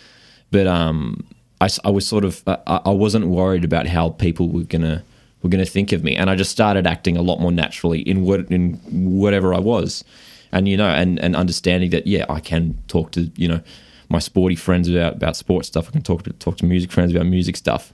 [0.50, 1.24] but um,
[1.60, 5.04] I, I was sort of uh, I, I wasn't worried about how people were gonna
[5.42, 8.22] were gonna think of me, and I just started acting a lot more naturally in
[8.22, 10.04] what in whatever I was,
[10.52, 13.60] and you know, and and understanding that yeah, I can talk to you know
[14.08, 15.88] my sporty friends about about sports stuff.
[15.88, 17.92] I can talk to talk to music friends about music stuff,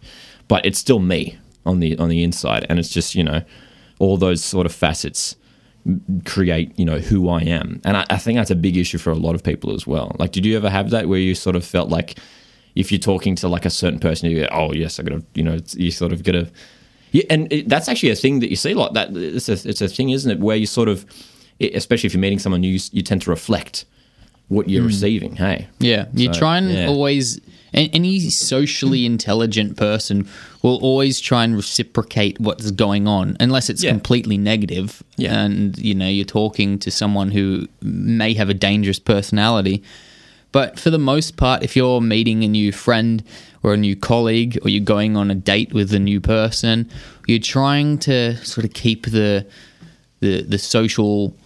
[0.48, 3.42] but it's still me on the on the inside, and it's just you know
[3.98, 5.36] all those sort of facets
[6.24, 9.10] create you know who I am, and I, I think that's a big issue for
[9.10, 10.14] a lot of people as well.
[10.18, 12.18] Like, did you ever have that where you sort of felt like
[12.76, 15.42] if you're talking to like a certain person, you go, oh yes, I gotta you
[15.42, 16.48] know you sort of gotta
[17.12, 19.16] yeah, and it, that's actually a thing that you see like that.
[19.16, 20.38] It's a it's a thing, isn't it?
[20.38, 21.06] Where you sort of,
[21.60, 23.86] especially if you're meeting someone new, you, you tend to reflect
[24.48, 24.88] what you're hmm.
[24.88, 25.36] receiving.
[25.36, 26.86] Hey, Yeah, you So, try and yeah.
[26.86, 27.40] always.
[27.74, 30.26] Any socially intelligent person
[30.62, 33.90] will always try and reciprocate what's going on, unless it's Yeah.
[33.90, 35.02] completely negative.
[35.16, 35.42] Yeah.
[35.42, 39.82] and you know you're talking to someone who may have a dangerous personality.
[40.56, 43.22] But for the most part, if you're meeting a new friend
[43.62, 46.88] or a new colleague, or you're going on a date with a new person,
[47.26, 49.44] you're trying to sort of keep the
[50.20, 51.36] the the social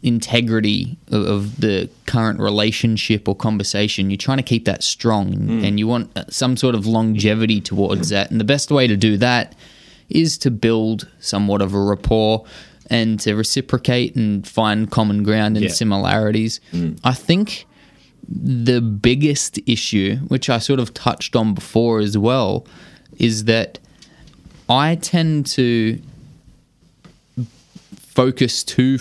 [0.00, 4.10] integrity of, of the current relationship or conversation.
[4.10, 8.10] You're trying to keep that strong, and you want uh, some sort of longevity towards
[8.10, 8.30] that.
[8.30, 9.56] And the best way to do that
[10.08, 12.44] is to build somewhat of a rapport
[12.90, 15.72] and to reciprocate and find common ground and Yeah.
[15.72, 16.60] similarities.
[17.02, 17.66] I think
[18.28, 22.66] the biggest issue, which I sort of touched on before as well,
[23.18, 23.78] is that
[24.68, 26.00] I tend to
[27.96, 28.98] focus too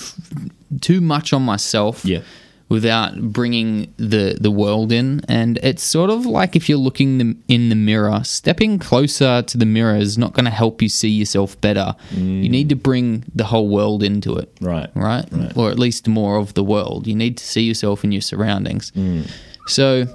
[0.82, 2.22] too much on myself Yeah.
[2.70, 7.70] Without bringing the the world in and it's sort of like if you're looking in
[7.70, 11.60] the mirror stepping closer to the mirror is not going to help you see yourself
[11.62, 14.90] better you need to bring the whole world into it Right.
[14.96, 15.56] right Right.
[15.56, 18.92] or at least more of the world you need to see yourself in your surroundings
[18.96, 19.30] Mm.
[19.68, 20.06] so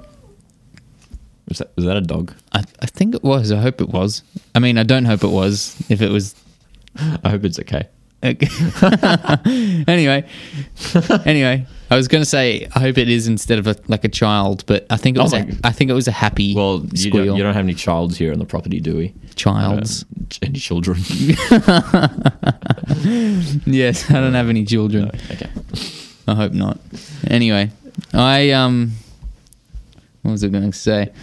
[1.49, 2.33] was that, was that a dog?
[2.53, 4.23] I, I think it was i hope it was
[4.55, 6.35] i mean i don't hope it was if it was
[7.25, 7.89] I hope it's okay.
[8.23, 8.49] Okay.
[9.89, 10.25] anyway,
[11.25, 14.09] anyway, I was going to say I hope it is instead of a, like a
[14.09, 16.55] child, but I think it Oh was my a, I think it was a happy
[16.55, 17.27] Well, you squeal.
[17.27, 19.13] don't, you don't have any childs here on the property, do we?
[19.35, 20.05] Childs.
[20.05, 20.99] Uh, any children?
[23.67, 25.11] yes, I don't have any children.
[25.31, 25.49] okay.
[26.27, 26.79] I hope not.
[27.29, 27.71] Anyway,
[28.15, 28.93] I um,
[30.23, 31.13] what was I going to say?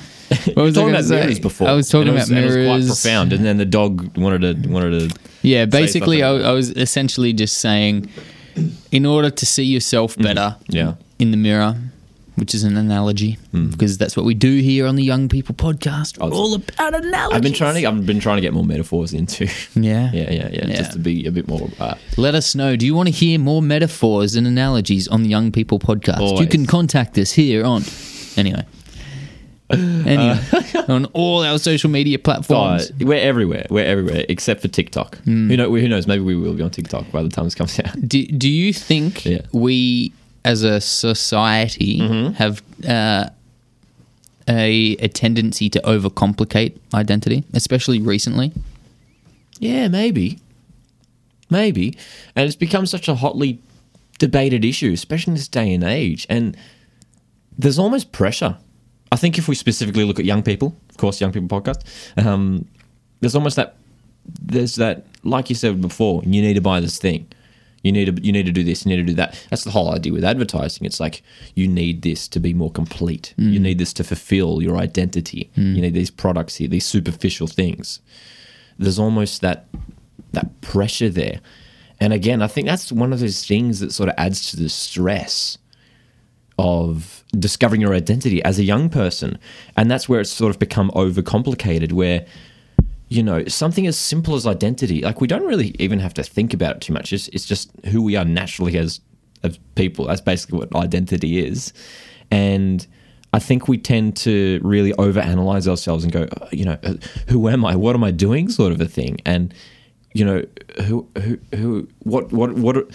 [0.53, 1.19] What was I talking about say?
[1.21, 1.67] mirrors before.
[1.67, 2.87] I was talking and it about and it mirrors.
[2.87, 5.19] was quite profound, and then the dog wanted to wanted to.
[5.41, 6.29] Yeah, basically, I.
[6.29, 8.11] I was essentially just saying,
[8.91, 10.75] in order to see yourself better, Mm-hmm.
[10.75, 10.93] Yeah.
[11.19, 11.75] in the mirror,
[12.35, 16.17] which is an analogy, because that's what we do here on the Young People Podcast.
[16.17, 16.27] We're.
[16.27, 17.35] Oh, all about analogies.
[17.35, 17.85] I've been trying to.
[17.87, 19.45] I've been trying to get more metaphors into.
[19.75, 20.09] Yeah.
[20.13, 20.75] yeah, yeah, yeah, Yeah.
[20.77, 21.69] Just to be a bit more.
[21.79, 22.75] Uh, Let us know.
[22.77, 26.39] Do you want to hear more metaphors and analogies on the Young People Podcast?
[26.39, 27.83] You can contact us here on.
[28.37, 28.63] Anyway.
[30.05, 30.39] Anyway,
[30.87, 32.91] on all our social media uh, platforms.
[32.99, 33.65] we're everywhere.
[33.69, 35.17] We're everywhere except for TikTok.
[35.19, 35.49] Hmm.
[35.49, 35.69] Who know?
[35.75, 36.07] Who knows?
[36.07, 37.93] Maybe we will be on TikTok by the time this comes out.
[38.07, 39.41] Do, do you think Yeah.
[39.51, 40.11] we,
[40.43, 42.33] as a society, Mm-hmm.
[42.33, 43.29] have uh,
[44.47, 48.51] a, a tendency to overcomplicate identity, especially recently?
[49.59, 50.39] Yeah, maybe.
[51.51, 51.95] Maybe.
[52.35, 53.59] And it's become such a hotly
[54.17, 56.25] debated issue, especially in this day and age.
[56.29, 56.57] And
[57.57, 58.57] there's almost pressure.
[59.11, 61.83] I think if we specifically look at young people, of course, Young People Podcast,
[62.23, 62.67] um,
[63.21, 63.75] there's almost that,
[64.41, 67.27] there's that, like you said before, you need to buy this thing.
[67.81, 68.85] You need to you need to do this.
[68.85, 69.41] You need to do that.
[69.49, 70.85] That's the whole idea with advertising.
[70.85, 71.23] It's like
[71.55, 73.33] you need this to be more complete.
[73.53, 75.49] You need this to fulfill your identity.
[75.75, 78.01] You need these products here, these superficial things
[78.79, 79.67] there's almost that
[80.31, 81.39] that pressure there.
[81.99, 84.69] And again, I think that's one of those things that sort of adds to the
[84.69, 85.57] stress
[86.59, 89.39] of discovering your identity as a young person.
[89.77, 92.25] And that's where it's sort of become overcomplicated where
[93.09, 96.53] you know, something as simple as identity, like we don't really even have to think
[96.53, 97.11] about it too much.
[97.11, 99.01] It's, it's just who we are naturally as,
[99.43, 100.05] as people.
[100.05, 101.73] That's basically what identity is.
[102.29, 102.85] And
[103.33, 106.93] I think we tend to really overanalyze ourselves and go, uh, you know, uh,
[107.29, 107.75] who am I?
[107.75, 108.47] What am I doing?
[108.47, 109.17] Sort of a thing.
[109.25, 109.55] And,
[110.13, 110.45] you know,
[110.83, 112.93] who, who, who, what, what, what, wh-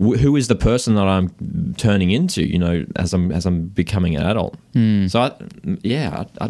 [0.00, 4.16] who is the person that I'm turning into, you know, as I'm, as I'm becoming
[4.16, 4.56] an adult?
[5.10, 5.32] So, I,
[5.82, 6.48] yeah, I, I,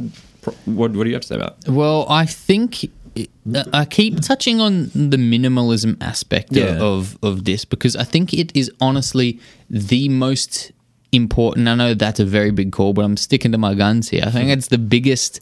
[0.67, 1.71] what, what do you have to say about it?
[1.71, 2.85] Well, I think
[3.19, 6.79] uh, I keep touching on the minimalism aspect Yeah.
[6.81, 10.71] of of this because I think it is honestly the most
[11.13, 11.67] important.
[11.67, 14.23] I know that's a very big call, but I'm sticking to my guns here.
[14.25, 15.41] I think it's the biggest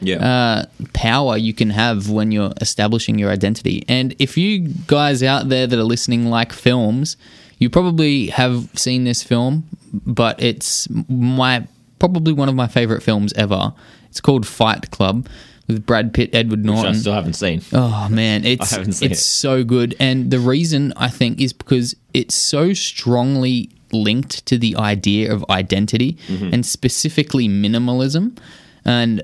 [0.00, 0.18] Yeah.
[0.24, 3.82] uh, power you can have when you're establishing your identity.
[3.88, 7.16] And if you guys out there that are listening like films,
[7.58, 11.66] you probably have seen this film, but it's my
[11.98, 13.72] probably one of my favorite films ever.
[14.10, 15.28] It's called Fight Club
[15.66, 16.94] with Brad Pitt, Edward Which I Norton.
[16.94, 17.60] still haven't seen.
[17.72, 19.24] Oh man, it's haven't seen it's it.
[19.24, 24.76] so good, and the reason I think is because it's so strongly linked to the
[24.76, 26.52] idea of identity Mm-hmm.
[26.54, 28.38] and specifically minimalism.
[28.84, 29.22] And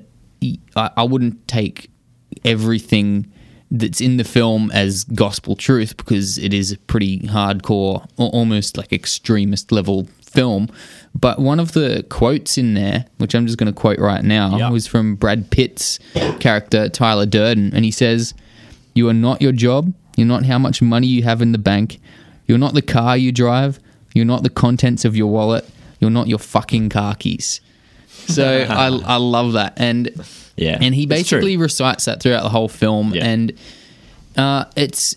[0.77, 1.90] I, I wouldn't take
[2.44, 3.31] everything
[3.78, 8.92] that's in the film as gospel truth because it is a pretty hardcore, almost like
[8.92, 10.68] extremist level film.
[11.14, 14.56] But one of the quotes in there, which I'm just going to quote right now,
[14.56, 14.70] Yeah.
[14.70, 15.98] was from Brad Pitt's
[16.40, 17.74] character, Tyler Durden.
[17.74, 18.34] And he says,
[18.94, 19.92] You are not your job.
[20.16, 22.00] You're not how much money you have in the bank.
[22.46, 23.80] You're not the car you drive.
[24.14, 25.68] You're not the contents of your wallet.
[25.98, 27.60] You're not your fucking car keys.
[28.28, 29.74] So I, I love that.
[29.76, 30.10] And
[30.57, 33.25] Yeah, and he basically recites that throughout the whole film Yeah.
[33.27, 33.53] and
[34.37, 35.17] uh, it's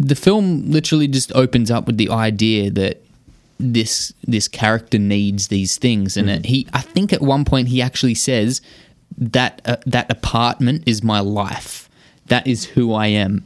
[0.00, 3.00] the film literally just opens up with the idea that
[3.60, 6.38] this this character needs these things and Mm-hmm.
[6.40, 8.60] it, he I think at one point he actually says
[9.16, 11.88] that uh, that apartment is my life
[12.26, 13.44] that is who I am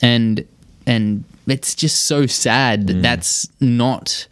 [0.00, 0.46] and
[0.86, 2.86] and it's just so sad Mm.
[2.86, 4.26] that that's not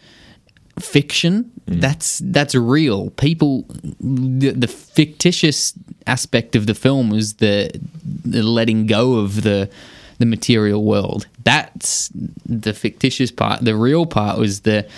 [0.78, 1.80] fiction Mm.
[1.80, 3.10] that's that's real.
[3.10, 3.64] People
[4.00, 5.74] the, the fictitious
[6.06, 7.70] aspect of the film was the,
[8.24, 9.70] the letting go of the
[10.18, 11.26] the material world.
[11.44, 12.10] That's
[12.46, 13.64] the fictitious part.
[13.64, 14.88] The real part was the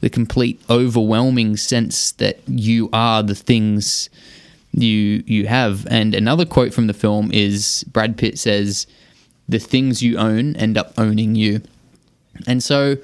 [0.00, 4.10] the complete overwhelming sense that you are the things
[4.72, 5.86] you you have.
[5.90, 8.86] And another quote from the film is Brad Pitt says
[9.48, 11.60] the things you own end up owning you.
[12.46, 12.96] And so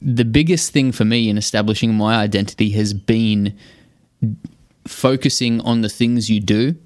[0.00, 3.56] the biggest thing for me in establishing my identity has been
[4.86, 6.76] focusing on the things you do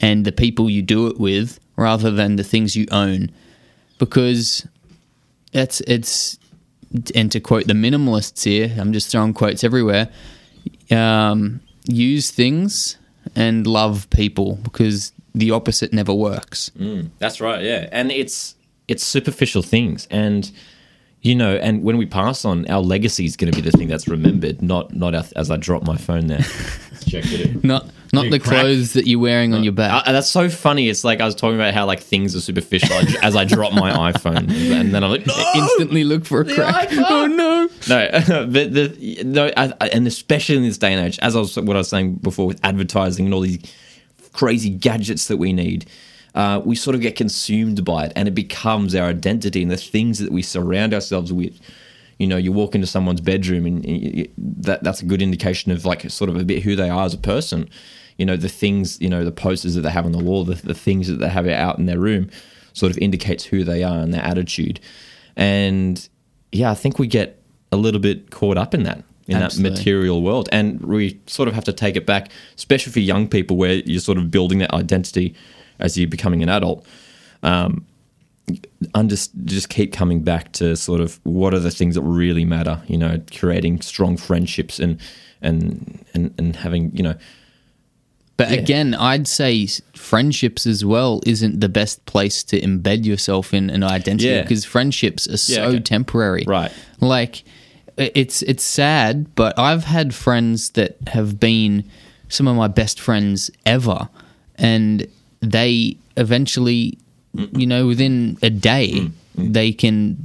[0.00, 3.30] and the people you do it with rather than the things you own.
[3.98, 4.66] Because
[5.52, 6.38] it's it's
[7.14, 10.08] and to quote the minimalists here i'm just throwing quotes everywhere
[10.90, 12.96] um, use things
[13.34, 16.70] and love people because the opposite never works.
[17.18, 17.88] That's right, yeah.
[17.92, 18.54] And it's
[18.88, 20.06] it's superficial things.
[20.10, 20.50] And
[21.26, 23.88] you know, and when we pass on, our legacy is going to be the thing
[23.88, 26.44] that's remembered, not not our, as I drop my phone there.
[27.08, 27.62] Check it.
[27.64, 28.60] not not You the crack.
[28.60, 30.88] clothes that you're wearing on your back Uh, that's so funny.
[30.88, 33.90] It's like I was talking about how like things are superficial as I drop my
[34.12, 37.04] iPhone, and then I'm like, no, instantly look for a crack iPhone.
[37.08, 41.18] oh no no, but the no, I, I- and especially in this day and age,
[41.20, 43.58] as I was what I was saying before with advertising and all these
[44.32, 45.86] crazy gadgets that we need,
[46.36, 49.76] uh, we sort of get consumed by it, and it becomes our identity and the
[49.76, 51.58] things that we surround ourselves with.
[52.18, 56.08] You know, you walk into someone's bedroom, and that that's a good indication of like
[56.10, 57.70] sort of a bit who they are as a person.
[58.18, 60.54] You know, the things, you know, the posters that they have on the wall, the,
[60.54, 62.30] the things that they have out in their room,
[62.74, 64.78] sort of indicates who they are and their attitude.
[65.36, 66.06] And
[66.52, 69.70] yeah, I think we get a little bit caught up in that in Absolutely.
[69.70, 73.26] that material world, and we sort of have to take it back, especially for young
[73.26, 75.34] people, where you're sort of building that identity
[75.78, 76.84] as you're becoming an adult.
[77.42, 77.84] Um,
[78.94, 82.44] and just just keep coming back to sort of what are the things that really
[82.44, 82.80] matter.
[82.86, 85.00] You know, creating strong friendships and
[85.42, 87.14] and and and having you know
[88.36, 88.58] But Yeah.
[88.58, 93.82] again, I'd say friendships as well isn't the best place to embed yourself in an
[93.82, 94.42] identity Yeah.
[94.42, 95.80] because friendships are so okay.
[95.80, 96.44] temporary.
[96.46, 96.70] Right.
[97.00, 97.42] Like
[97.96, 101.84] it's it's sad, but I've had friends that have been
[102.28, 104.08] some of my best friends ever
[104.56, 105.06] and
[105.52, 106.98] they eventually
[107.52, 109.12] you know within a day mm.
[109.36, 109.52] Mm.
[109.52, 110.16] they can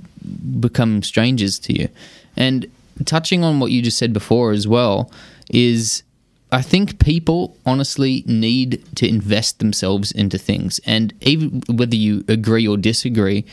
[0.60, 1.90] become strangers to you.
[2.38, 2.68] And
[3.06, 5.12] touching on what you just said before as well
[5.50, 6.04] is
[6.52, 10.80] I think people honestly need to invest themselves into things.
[10.86, 13.46] And even whether you agree or disagree,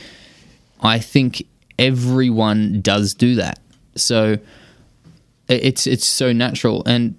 [0.81, 1.47] I think
[1.79, 3.61] everyone does do that.
[3.95, 4.39] So
[5.49, 6.83] it's it's so natural.
[6.87, 7.15] And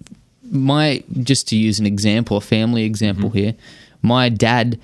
[0.51, 3.37] my just to use an example, a family example mm-hmm.
[3.37, 3.55] here,
[4.01, 4.79] my dad.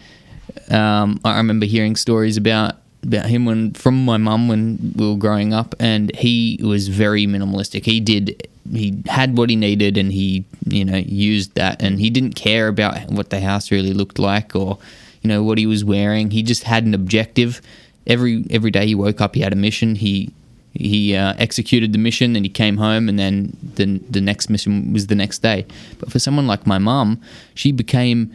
[0.69, 5.17] Um, I remember hearing stories about about him when from my mum when we were
[5.17, 7.85] growing up, and he was very minimalistic.
[7.85, 12.09] He did he had what he needed, and he you know used that, and he
[12.09, 14.77] didn't care about what the house really looked like or
[15.21, 16.31] you know what he was wearing.
[16.31, 17.61] He just had an objective.
[18.07, 19.95] Every every day he woke up, he had a mission.
[19.95, 20.31] He
[20.75, 24.91] he uh, executed the mission and he came home and then the, the next mission
[24.91, 25.65] was the next day
[25.99, 27.19] but for someone like my mum
[27.53, 28.29] she became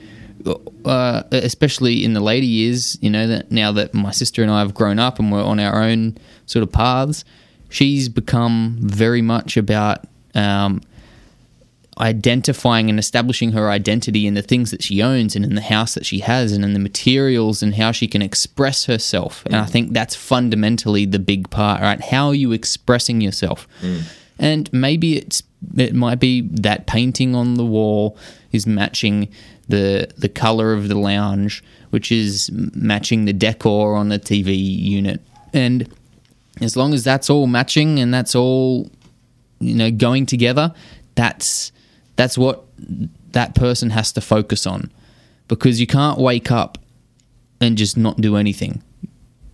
[0.84, 4.60] uh, especially in the later years you know that now that my sister and I
[4.60, 6.16] have grown up and we're on our own
[6.46, 7.24] sort of paths
[7.68, 10.80] she's become very much about um,
[12.00, 15.94] identifying and establishing her identity in the things that she owns and in the house
[15.94, 19.42] that she has and in the materials and how she can express herself.
[19.46, 22.00] And I think that's fundamentally the big part, right?
[22.00, 23.68] How are you expressing yourself?
[24.38, 25.42] And maybe it's
[25.76, 28.16] it might be that painting on the wall
[28.50, 29.28] is matching
[29.70, 35.20] the the color of the lounge, which is matching the decor on the TV unit.
[35.52, 35.88] And
[36.60, 38.90] as long as that's all matching and that's all
[39.58, 40.74] you know going together,
[41.14, 41.72] that's
[42.16, 42.64] that's what
[43.32, 44.90] that person has to focus on
[45.48, 46.78] because you can't wake up
[47.60, 48.82] and just not do anything.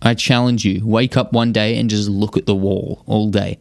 [0.01, 3.57] I challenge you, wake up one day and just look at the wall all day.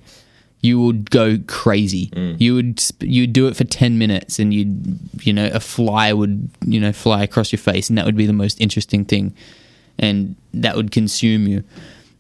[0.67, 2.11] You would go crazy.
[2.39, 6.49] You would you'd do it for 10 minutes and you'd you know a fly would
[6.67, 9.35] you know fly across your face and that would be the most interesting thing.
[9.99, 11.63] And that would consume you.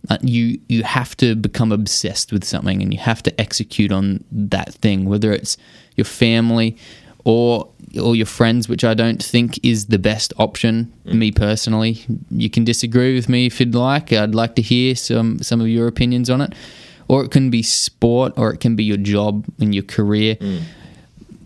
[0.08, 4.22] Uh, you you have to become obsessed with something and you have to execute on
[4.30, 5.56] that thing whether it's
[5.96, 6.76] your family
[7.24, 7.68] or
[8.00, 10.92] or your friends which I don't think is the best option.
[11.06, 14.12] Me personally you can disagree with me if you'd like.
[14.12, 16.52] I'd like to hear some some of your opinions on it
[17.08, 20.62] or it can be sport or it can be your job and your career mm.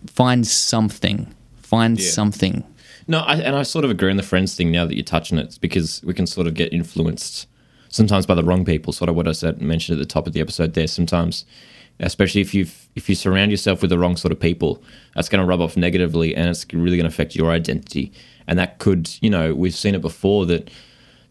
[0.07, 1.27] find something
[1.61, 2.09] find Yeah.
[2.09, 2.63] something
[3.07, 5.37] No, I, and I sort of agree on the friends thing now that you're touching
[5.37, 5.57] it.
[5.59, 7.47] Because we can sort of get influenced
[7.89, 8.93] sometimes by the wrong people.
[8.93, 10.87] Sort of what I said mentioned at the top of the episode there.
[10.87, 11.45] Sometimes,
[11.99, 14.81] especially if you if you surround yourself with the wrong sort of people,
[15.15, 18.13] that's going to rub off negatively, and it's really going to affect your identity.
[18.47, 20.69] And that could, you know, we've seen it before that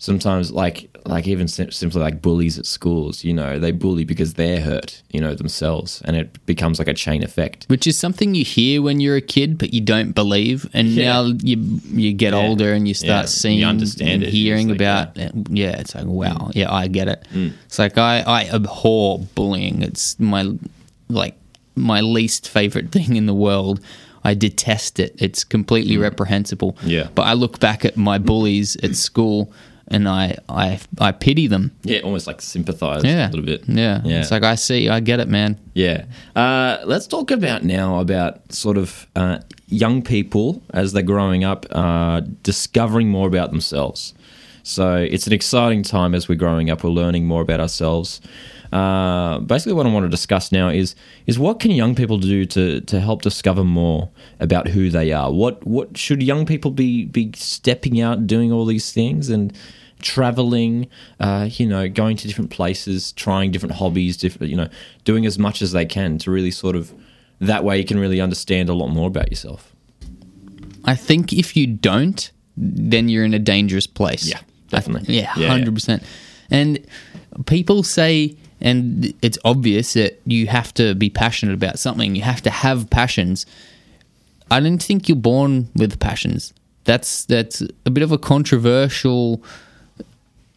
[0.01, 4.34] sometimes like like even sim- simply like bullies at schools you know they bully because
[4.34, 8.34] they're hurt you know themselves and it becomes like a chain effect which is something
[8.34, 10.68] you hear when you're a kid, but you don't believe.
[10.72, 11.05] And Yeah.
[11.12, 11.57] now you
[11.92, 12.46] you get Yeah.
[12.46, 13.26] older and you start Yeah.
[13.40, 15.16] seeing, You understand and hearing like, about.
[15.51, 16.53] Yeah, it's like wow, mm.
[16.55, 17.20] yeah, I get it.
[17.34, 17.53] Mm.
[17.66, 19.82] It's like I I abhor bullying.
[19.82, 20.42] It's my
[21.09, 21.36] like
[21.76, 23.80] my least favorite thing in the world.
[24.24, 25.14] I detest it.
[25.18, 26.03] It's completely mm.
[26.03, 26.76] reprehensible.
[26.84, 27.09] Yeah.
[27.14, 29.53] But I look back at my bullies at school
[29.91, 31.70] and I I I pity them.
[31.82, 33.28] yeah almost like sympathize Yeah.
[33.28, 34.01] a little bit Yeah.
[34.05, 35.57] yeah It's like I see, I get it, man.
[35.74, 36.05] Yeah.
[36.36, 39.38] Uh, let's talk about now about sort of uh,
[39.68, 44.14] young people as they're growing up, uh, discovering more about themselves.
[44.62, 46.84] So it's an exciting time as we're growing up.
[46.84, 48.20] We're learning more about ourselves.
[48.72, 50.95] Uh, basically, what I want to discuss now is
[51.26, 55.32] is what can young people do to to help discover more about who they are.
[55.32, 59.53] What what should young people be be stepping out, doing all these things, and
[60.03, 60.88] traveling,
[61.18, 64.68] uh, you know, going to different places, trying different hobbies, different, you know,
[65.05, 66.92] doing as much as they can to really sort of
[67.40, 69.74] that way you can really understand a lot more about yourself.
[70.84, 74.26] I think if you don't, then you're in a dangerous place.
[74.26, 75.14] Yeah, definitely.
[75.14, 76.03] Yeah, Yeah, hundred percent.
[76.51, 76.84] And
[77.46, 82.14] people say, and it's obvious that you have to be passionate about something.
[82.14, 83.46] You have to have passions.
[84.51, 86.53] I don't think you're born with passions.
[86.84, 89.42] That's that's a bit of a controversial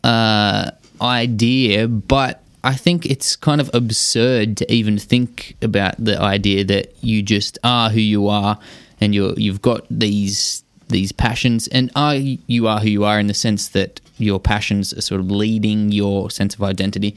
[0.03, 6.63] uh, idea, but I think it's kind of absurd to even think about the idea
[6.65, 8.57] that you just are who you are,
[9.01, 13.27] and you're you've got these these passions, and are you are who you are in
[13.27, 17.15] the sense that your passions are sort of leading your sense of identity,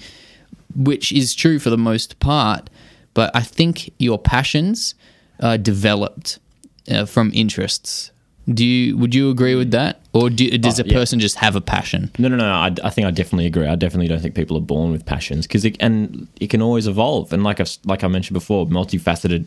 [0.74, 2.68] which is true for the most part.
[3.14, 4.94] But I think your passions
[5.40, 6.38] are developed
[6.90, 8.10] uh, from interests.
[8.52, 10.94] Do you would you agree with that, or do, does Oh, a yeah.
[10.94, 12.10] person just have a passion?
[12.16, 12.44] No, no, no.
[12.46, 13.66] I, I think I definitely agree.
[13.66, 16.86] I definitely don't think people are born with passions because it and it can always
[16.86, 17.32] evolve.
[17.32, 19.46] And like I like I mentioned before, multifaceted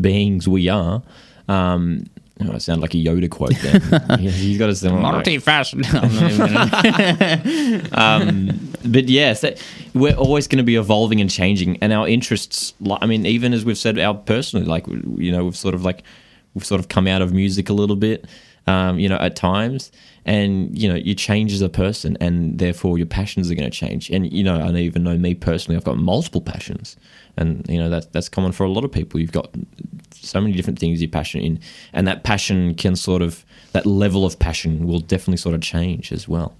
[0.00, 1.00] beings we are.
[1.48, 2.06] Um,
[2.42, 3.80] oh, I sound like a Yoda quote there.
[4.18, 5.24] yeah, you got to sound like,
[8.84, 9.62] but yes, that,
[9.94, 12.74] we're always going to be evolving and changing, and our interests.
[12.80, 15.84] li- I mean, even as we've said, our personally, like you know, we've sort of
[15.84, 16.02] like
[16.54, 18.26] we've sort of come out of music a little bit,
[18.66, 19.90] um, you know, at times,
[20.24, 23.76] and you know, you change as a person, and therefore your passions are going to
[23.76, 24.10] change.
[24.10, 26.96] And you know, I even know me personally, I've got multiple passions,
[27.36, 29.20] and you know that's that's common for a lot of people.
[29.20, 29.50] You've got
[30.12, 31.60] so many different things you're passionate in,
[31.92, 36.12] and that passion can sort of that level of passion will definitely sort of change
[36.12, 36.56] as well.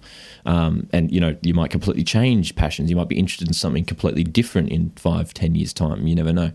[0.47, 2.89] Um, and you know, you might completely change passions.
[2.89, 6.07] You might be interested in something completely different in five, ten years' time.
[6.07, 6.53] You never know.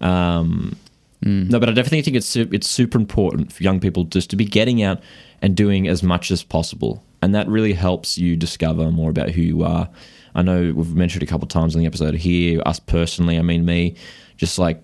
[0.00, 0.76] Um,
[1.24, 4.44] No, but I definitely think it's it's super important for young people just to be
[4.44, 5.00] getting out
[5.40, 9.40] and doing as much as possible, and that really helps you discover more about who
[9.40, 9.88] you are.
[10.34, 13.38] I know we've mentioned a couple of times in the episode here, us personally.
[13.38, 13.96] I mean, me,
[14.36, 14.82] just like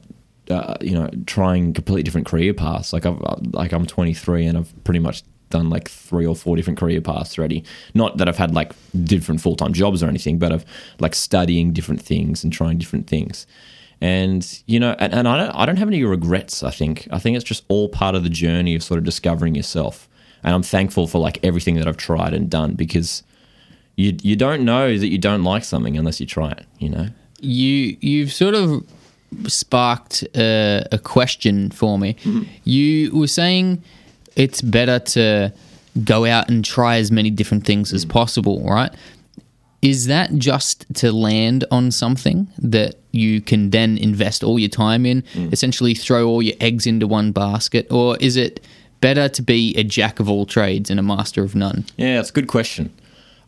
[0.51, 2.93] uh, you know, trying completely different career paths.
[2.93, 3.21] Like I've
[3.53, 7.39] like I'm 23 and I've pretty much done like three or four different career paths
[7.39, 7.65] already.
[7.95, 8.73] Not that I've had like
[9.05, 10.65] different full time jobs or anything, but I've
[10.99, 13.47] like studying different things and trying different things.
[14.01, 16.63] And you know, and, and I don't I don't have any regrets.
[16.63, 19.55] I think I think it's just all part of the journey of sort of discovering
[19.55, 20.09] yourself.
[20.43, 23.23] And I'm thankful for like everything that I've tried and done because
[23.97, 26.65] you you don't know that you don't like something unless you try it.
[26.79, 27.09] You know.
[27.41, 28.85] you you've sort of
[29.47, 32.15] sparked a, a question for me.
[32.15, 32.43] Mm-hmm.
[32.65, 33.83] You were saying
[34.37, 35.53] it's better to
[36.05, 38.11] go out and try as many different things as mm.
[38.11, 38.93] possible, right?
[39.83, 45.07] Is that just to land on something that you can then invest all your time
[45.07, 45.53] in, mm.
[45.53, 48.61] essentially throw all your eggs into one basket, or is it
[49.01, 51.87] better to be a jack of all trades and a master of none?
[51.97, 52.93] Yeah, it's a good question.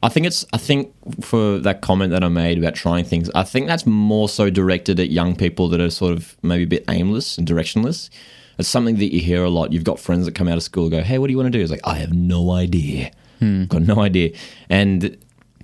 [0.02, 0.44] I think it's.
[0.52, 4.28] I think for that comment that I made about trying things, I think that's more
[4.28, 8.10] so directed at young people that are sort of maybe a bit aimless and directionless.
[8.58, 9.72] It's something that you hear a lot.
[9.72, 11.52] You've got friends that come out of school and go, "Hey, what do you want
[11.52, 13.12] to do?" It's like, "I have no idea.
[13.38, 13.66] Hmm.
[13.66, 14.32] Got no idea."
[14.68, 15.16] And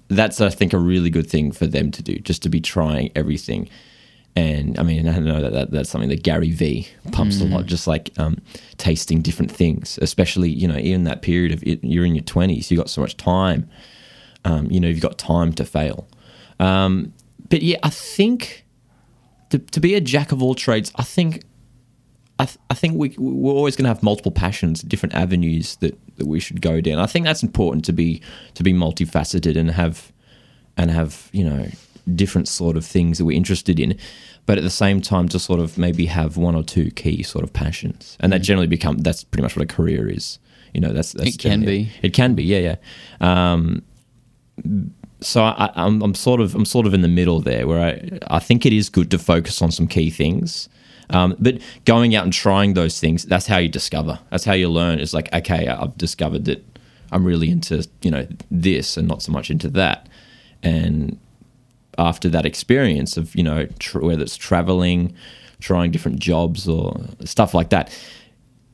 [0.09, 3.11] that's, I think, a really good thing for them to do, just to be trying
[3.15, 3.69] everything.
[4.37, 7.67] And I mean, I know that, that that's something that Gary Vee pumps a lot,
[7.67, 8.41] just like um,
[8.77, 12.71] tasting different things, especially you know, in that period of it, you're in your twenties,
[12.71, 13.69] you've got so much time.
[14.45, 16.09] Um, you know, you've got time to fail.
[16.61, 17.13] Um,
[17.49, 18.65] but yeah, I think
[19.51, 21.43] to, to be a jack of all trades, I think
[22.39, 25.99] I, th- I think we we're always going to have multiple passions, different avenues that,
[26.19, 26.99] that we should go down.
[26.99, 28.23] I think that's important to be
[28.55, 30.13] to be multifaceted and have
[30.77, 31.69] and have you know
[32.15, 33.99] different sort of things that we're interested in,
[34.47, 37.45] but at the same time to sort of maybe have one or two key sort
[37.45, 40.39] of passions, and that generally become that's pretty much what a career is.
[40.75, 41.91] You know, that's, that's It can be.
[42.03, 42.77] It can be, yeah,
[43.21, 43.57] yeah.
[43.57, 43.83] Um,
[45.21, 48.37] so I, I'm, I'm sort of I'm sort of in the middle there, where I
[48.37, 50.69] I think it is good to focus on some key things,
[51.11, 54.19] um, but going out and trying those things that's how you discover.
[54.31, 54.99] That's how you learn.
[55.01, 56.65] It's like okay, I've discovered that
[57.11, 60.09] I'm really into you know this and not so much into that,
[60.63, 61.19] and
[61.97, 65.15] after that experience of you know tr- whether it's traveling,
[65.61, 67.91] trying different jobs or stuff like that,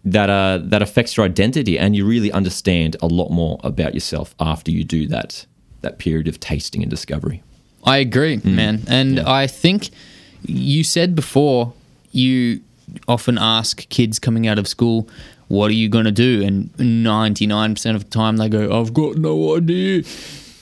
[0.05, 4.35] that uh, that affects your identity, and you really understand a lot more about yourself
[4.41, 5.47] after you do that
[5.83, 7.43] that period of tasting and discovery.
[7.85, 8.83] I agree, man.
[8.89, 9.91] And I think
[10.43, 11.75] you said before
[12.15, 12.61] you
[13.09, 15.09] often ask kids coming out of school,
[15.49, 16.43] what are you going to do?
[16.43, 20.03] And 99% of the time they go, I've got no idea.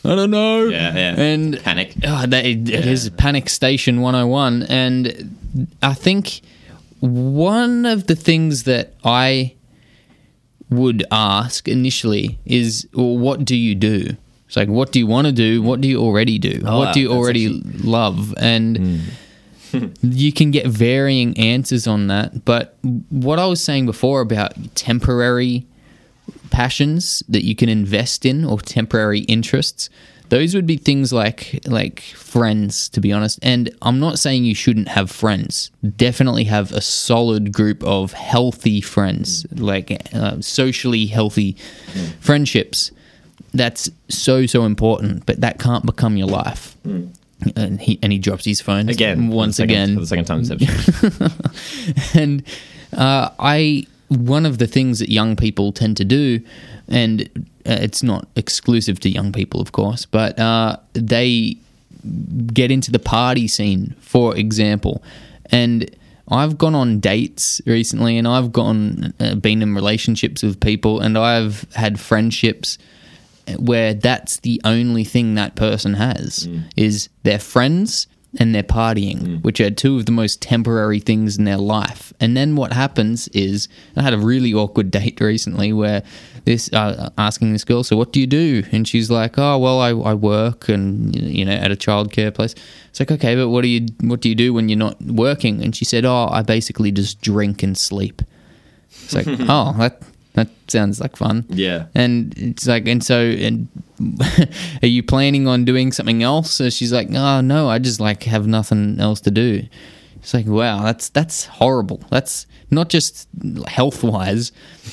[0.04, 0.64] I don't know.
[0.64, 1.20] Yeah, yeah.
[1.20, 1.94] And Panic.
[2.04, 4.64] Oh, that, it is Panic Station 101.
[4.64, 6.40] And I think
[6.98, 9.54] one of the things that I
[10.70, 14.16] would ask initially is, well, what do you do?
[14.46, 15.62] It's like, what do you want to do?
[15.62, 16.62] What do you already do?
[16.66, 18.34] Oh, what do you already love?
[18.38, 19.02] And
[20.02, 22.44] you can get varying answers on that.
[22.44, 22.76] But
[23.10, 25.66] what I was saying before about temporary
[26.50, 29.88] passions that you can invest in or temporary interests,
[30.28, 33.38] those would be things like like friends to be honest.
[33.42, 35.70] And i'm not saying you shouldn't have friends.
[35.96, 41.56] Definitely have a solid group of healthy friends like uh, socially healthy
[42.20, 42.92] friendships.
[43.54, 46.76] That's so so important but that can't become your life
[47.56, 50.44] and he and he drops his phone Again, once second- again for the second time
[50.44, 52.42] this and
[52.96, 56.40] uh, I one of the things that young people tend to do,
[56.88, 57.22] and
[57.66, 61.56] uh, it's not exclusive to young people, of course, but uh, they
[62.52, 65.02] get into the party scene, for example,
[65.50, 65.90] and.
[66.28, 71.18] I've gone on dates recently, and I've gone uh, been in relationships with people, and
[71.18, 72.78] I've had friendships
[73.58, 78.06] where that's the only thing that person has is their friends
[78.38, 82.14] and their partying, which are two of the most temporary things in their life.
[82.18, 86.02] And then what happens is, I had a really awkward date recently where
[86.44, 89.80] this uh, asking this girl, "So what do you do?" And she's like, "Oh, well,
[89.80, 92.54] I, I work and you know at a childcare place."
[92.88, 95.62] It's like, okay, but what do you what do you do when you're not working?
[95.62, 98.22] And she said, "Oh, I basically just drink and sleep."
[99.04, 100.02] It's like, oh, that
[100.34, 101.44] that sounds like fun.
[101.48, 101.86] Yeah.
[101.94, 103.68] And it's like, and so, and
[104.82, 106.50] are you planning on doing something else?
[106.50, 109.64] So she's like, oh no, I just like have nothing else to do.
[110.16, 112.02] It's like, wow, that's that's horrible.
[112.10, 113.28] That's not just
[113.66, 114.52] health wise,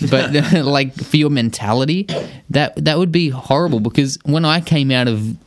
[0.10, 2.08] but like for your mentality,
[2.50, 3.80] that that would be horrible.
[3.80, 5.38] Because when I came out of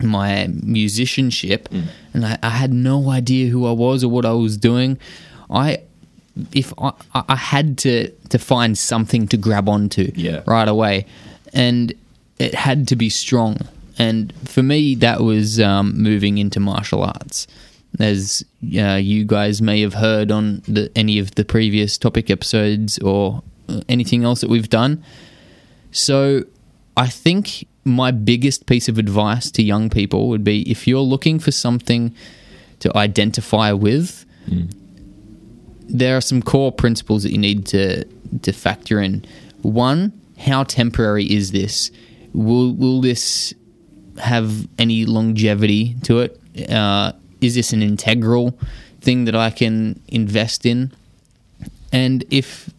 [0.00, 1.86] my musicianship mm.
[2.14, 4.98] and I, I had no idea who I was or what I was doing,
[5.50, 5.82] I
[6.52, 10.42] if I, I had to to find something to grab onto Yeah.
[10.46, 11.06] right away,
[11.52, 11.92] and
[12.38, 13.58] it had to be strong.
[13.98, 17.46] And for me, that was um, moving into martial arts.
[18.00, 18.42] As
[18.74, 23.42] uh, you guys may have heard on the, any of the previous topic episodes or
[23.68, 25.04] uh, anything else that we've done.
[25.90, 26.44] So
[26.96, 31.38] I think my biggest piece of advice to young people would be if you're looking
[31.38, 32.14] for something
[32.80, 34.24] to identify with,
[35.92, 38.04] there are some core principles that you need to
[38.42, 39.24] to factor in.
[39.60, 41.90] One, how temporary is this?
[42.32, 43.54] Will will this
[44.18, 46.40] have any longevity to it?
[46.70, 48.58] Uh, is this an integral
[49.00, 50.92] thing that I can invest in?
[51.92, 52.70] And if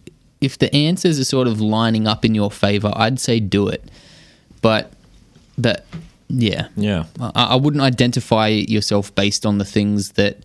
[0.41, 3.83] if the answers are sort of lining up in your favor, I'd say do it.
[4.61, 4.91] But
[5.57, 5.85] but
[6.29, 7.05] yeah, Yeah.
[7.19, 10.37] I, I wouldn't identify yourself based on the things that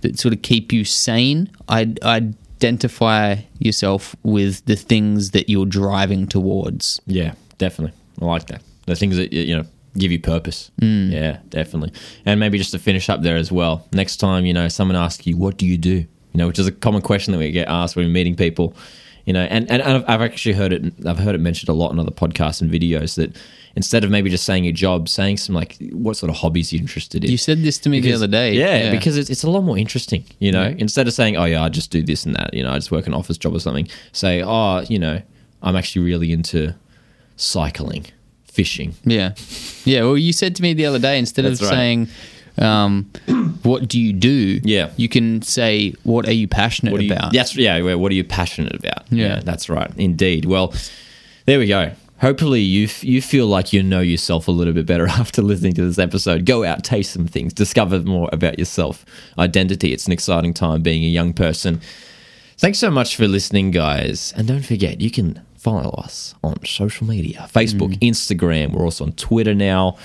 [0.00, 1.50] that sort of keep you sane.
[1.68, 7.00] I'd identify yourself with the things that you're driving towards.
[7.06, 7.96] Yeah, definitely.
[8.20, 8.62] I like that.
[8.86, 9.64] The things that you know
[9.98, 10.70] give you purpose.
[10.80, 11.10] Mm.
[11.10, 11.92] Yeah, definitely.
[12.24, 13.86] And maybe just to finish up there as well.
[13.92, 16.66] Next time, you know, someone asks you, "What do you do?" You know, which is
[16.66, 18.74] a common question that we get asked when we're meeting people.
[19.24, 20.92] You know, and and I've, I've actually heard it.
[21.04, 23.36] I've heard it mentioned a lot in other podcasts and videos that
[23.76, 26.80] instead of maybe just saying your job, saying some like what sort of hobbies you're
[26.80, 27.30] interested in.
[27.30, 28.54] You said this to me Because- the other day.
[28.54, 30.74] Yeah, because it's, it's a lot more interesting, you know.
[30.78, 32.90] Instead of saying, "Oh yeah, I just do this and that," you know, I just
[32.90, 33.86] work an office job or something.
[34.12, 35.20] Say, "Oh, you know,
[35.62, 36.74] I'm actually really into
[37.36, 38.06] cycling,
[38.44, 39.34] fishing." Yeah.
[39.84, 40.02] Yeah.
[40.02, 41.74] Well, you said to me the other day, instead That's of right.
[41.74, 42.08] saying,
[42.58, 43.10] um,
[43.62, 44.60] what do you do?
[44.64, 44.90] Yeah.
[44.96, 47.32] You can say, what are you passionate What are you, about?
[47.32, 47.94] That's yeah.
[47.94, 49.04] What are you passionate about?
[49.10, 49.40] Yeah.
[49.44, 49.90] that's right.
[49.98, 50.46] Indeed.
[50.46, 50.72] Well,
[51.44, 51.92] there we go.
[52.20, 55.74] Hopefully, you f- you feel like you know yourself a little bit better after listening
[55.74, 56.46] to this episode.
[56.46, 59.04] Go out, taste some things, discover more about yourself,
[59.38, 59.92] identity.
[59.92, 61.80] It's an exciting time being a young person.
[62.58, 64.32] Thanks so much for listening, guys.
[64.34, 67.98] And don't forget, you can follow us on social media Facebook, mm.
[67.98, 68.72] Instagram.
[68.72, 69.98] We're also on Twitter now.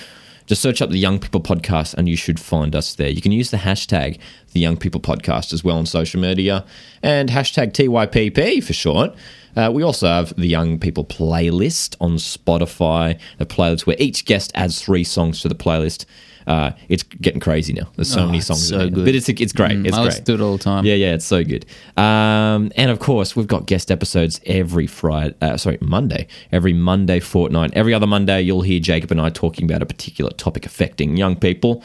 [0.47, 3.09] Just search up the Young People Podcast and you should find us there.
[3.09, 4.19] You can use the hashtag
[4.51, 6.65] the Young People Podcast as well on social media
[7.01, 9.15] and hashtag TYPP for short.
[9.55, 14.51] Uh, we also have the Young People playlist on Spotify, a playlist where each guest
[14.55, 16.05] adds three songs to the playlist.
[16.47, 17.87] Uh, it's getting crazy now.
[17.95, 19.05] There's so Oh, many it's songs, so good.
[19.05, 19.73] but it's it's great.
[19.73, 20.25] Mm, it's I great.
[20.25, 20.85] to it all the time.
[20.85, 21.65] Yeah, yeah, it's so good.
[21.97, 25.35] Um, and of course, we've got guest episodes every Friday.
[25.39, 26.25] Uh, sorry, Monday.
[26.51, 27.71] Every Monday fortnight.
[27.75, 31.35] Every other Monday, you'll hear Jacob and I talking about a particular topic affecting young
[31.35, 31.83] people.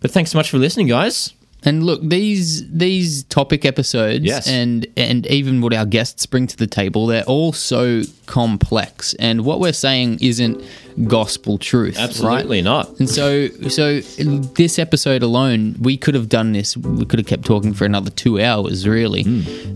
[0.00, 1.32] But thanks so much for listening, guys.
[1.64, 4.48] And look, these these topic episodes Yes.
[4.48, 9.14] and and even what our guests bring to the table, they're all so complex.
[9.18, 10.62] And what we're saying isn't
[11.06, 12.04] gospel truth, right?
[12.04, 12.98] Absolutely not.
[12.98, 16.76] And so, so this episode alone, we could have done this.
[16.76, 19.22] We could have kept talking for another two hours, really,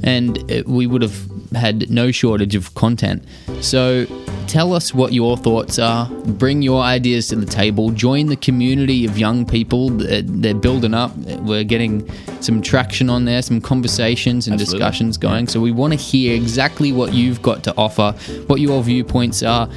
[0.02, 1.16] and uh, we would have
[1.54, 3.24] had no shortage of content.
[3.60, 4.06] So,
[4.46, 6.08] tell us what your thoughts are.
[6.26, 7.90] Bring your ideas to the table.
[7.90, 9.90] Join the community of young people.
[9.90, 11.16] They're, they're building up.
[11.16, 12.08] We're getting
[12.40, 14.78] some traction on there, some conversations and Absolutely.
[14.78, 15.46] discussions going.
[15.48, 18.12] So, we want to hear exactly what you've got to offer,
[18.46, 19.68] what your viewpoints are.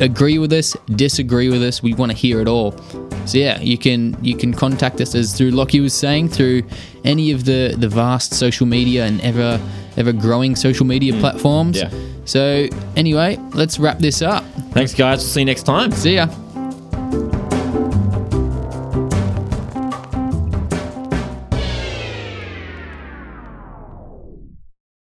[0.00, 1.82] Agree with us, disagree with us.
[1.82, 2.74] We want to hear it all.
[3.28, 6.62] So yeah, you can you can contact us as through Lachie was saying through
[7.04, 9.60] any of the the vast social media and ever
[9.98, 11.20] ever growing social media mm.
[11.20, 11.76] platforms.
[11.76, 11.90] Yeah.
[12.24, 14.44] So anyway, let's wrap this up.
[14.72, 15.30] Thanks, guys.
[15.30, 15.92] See you next time.
[15.92, 16.28] See ya.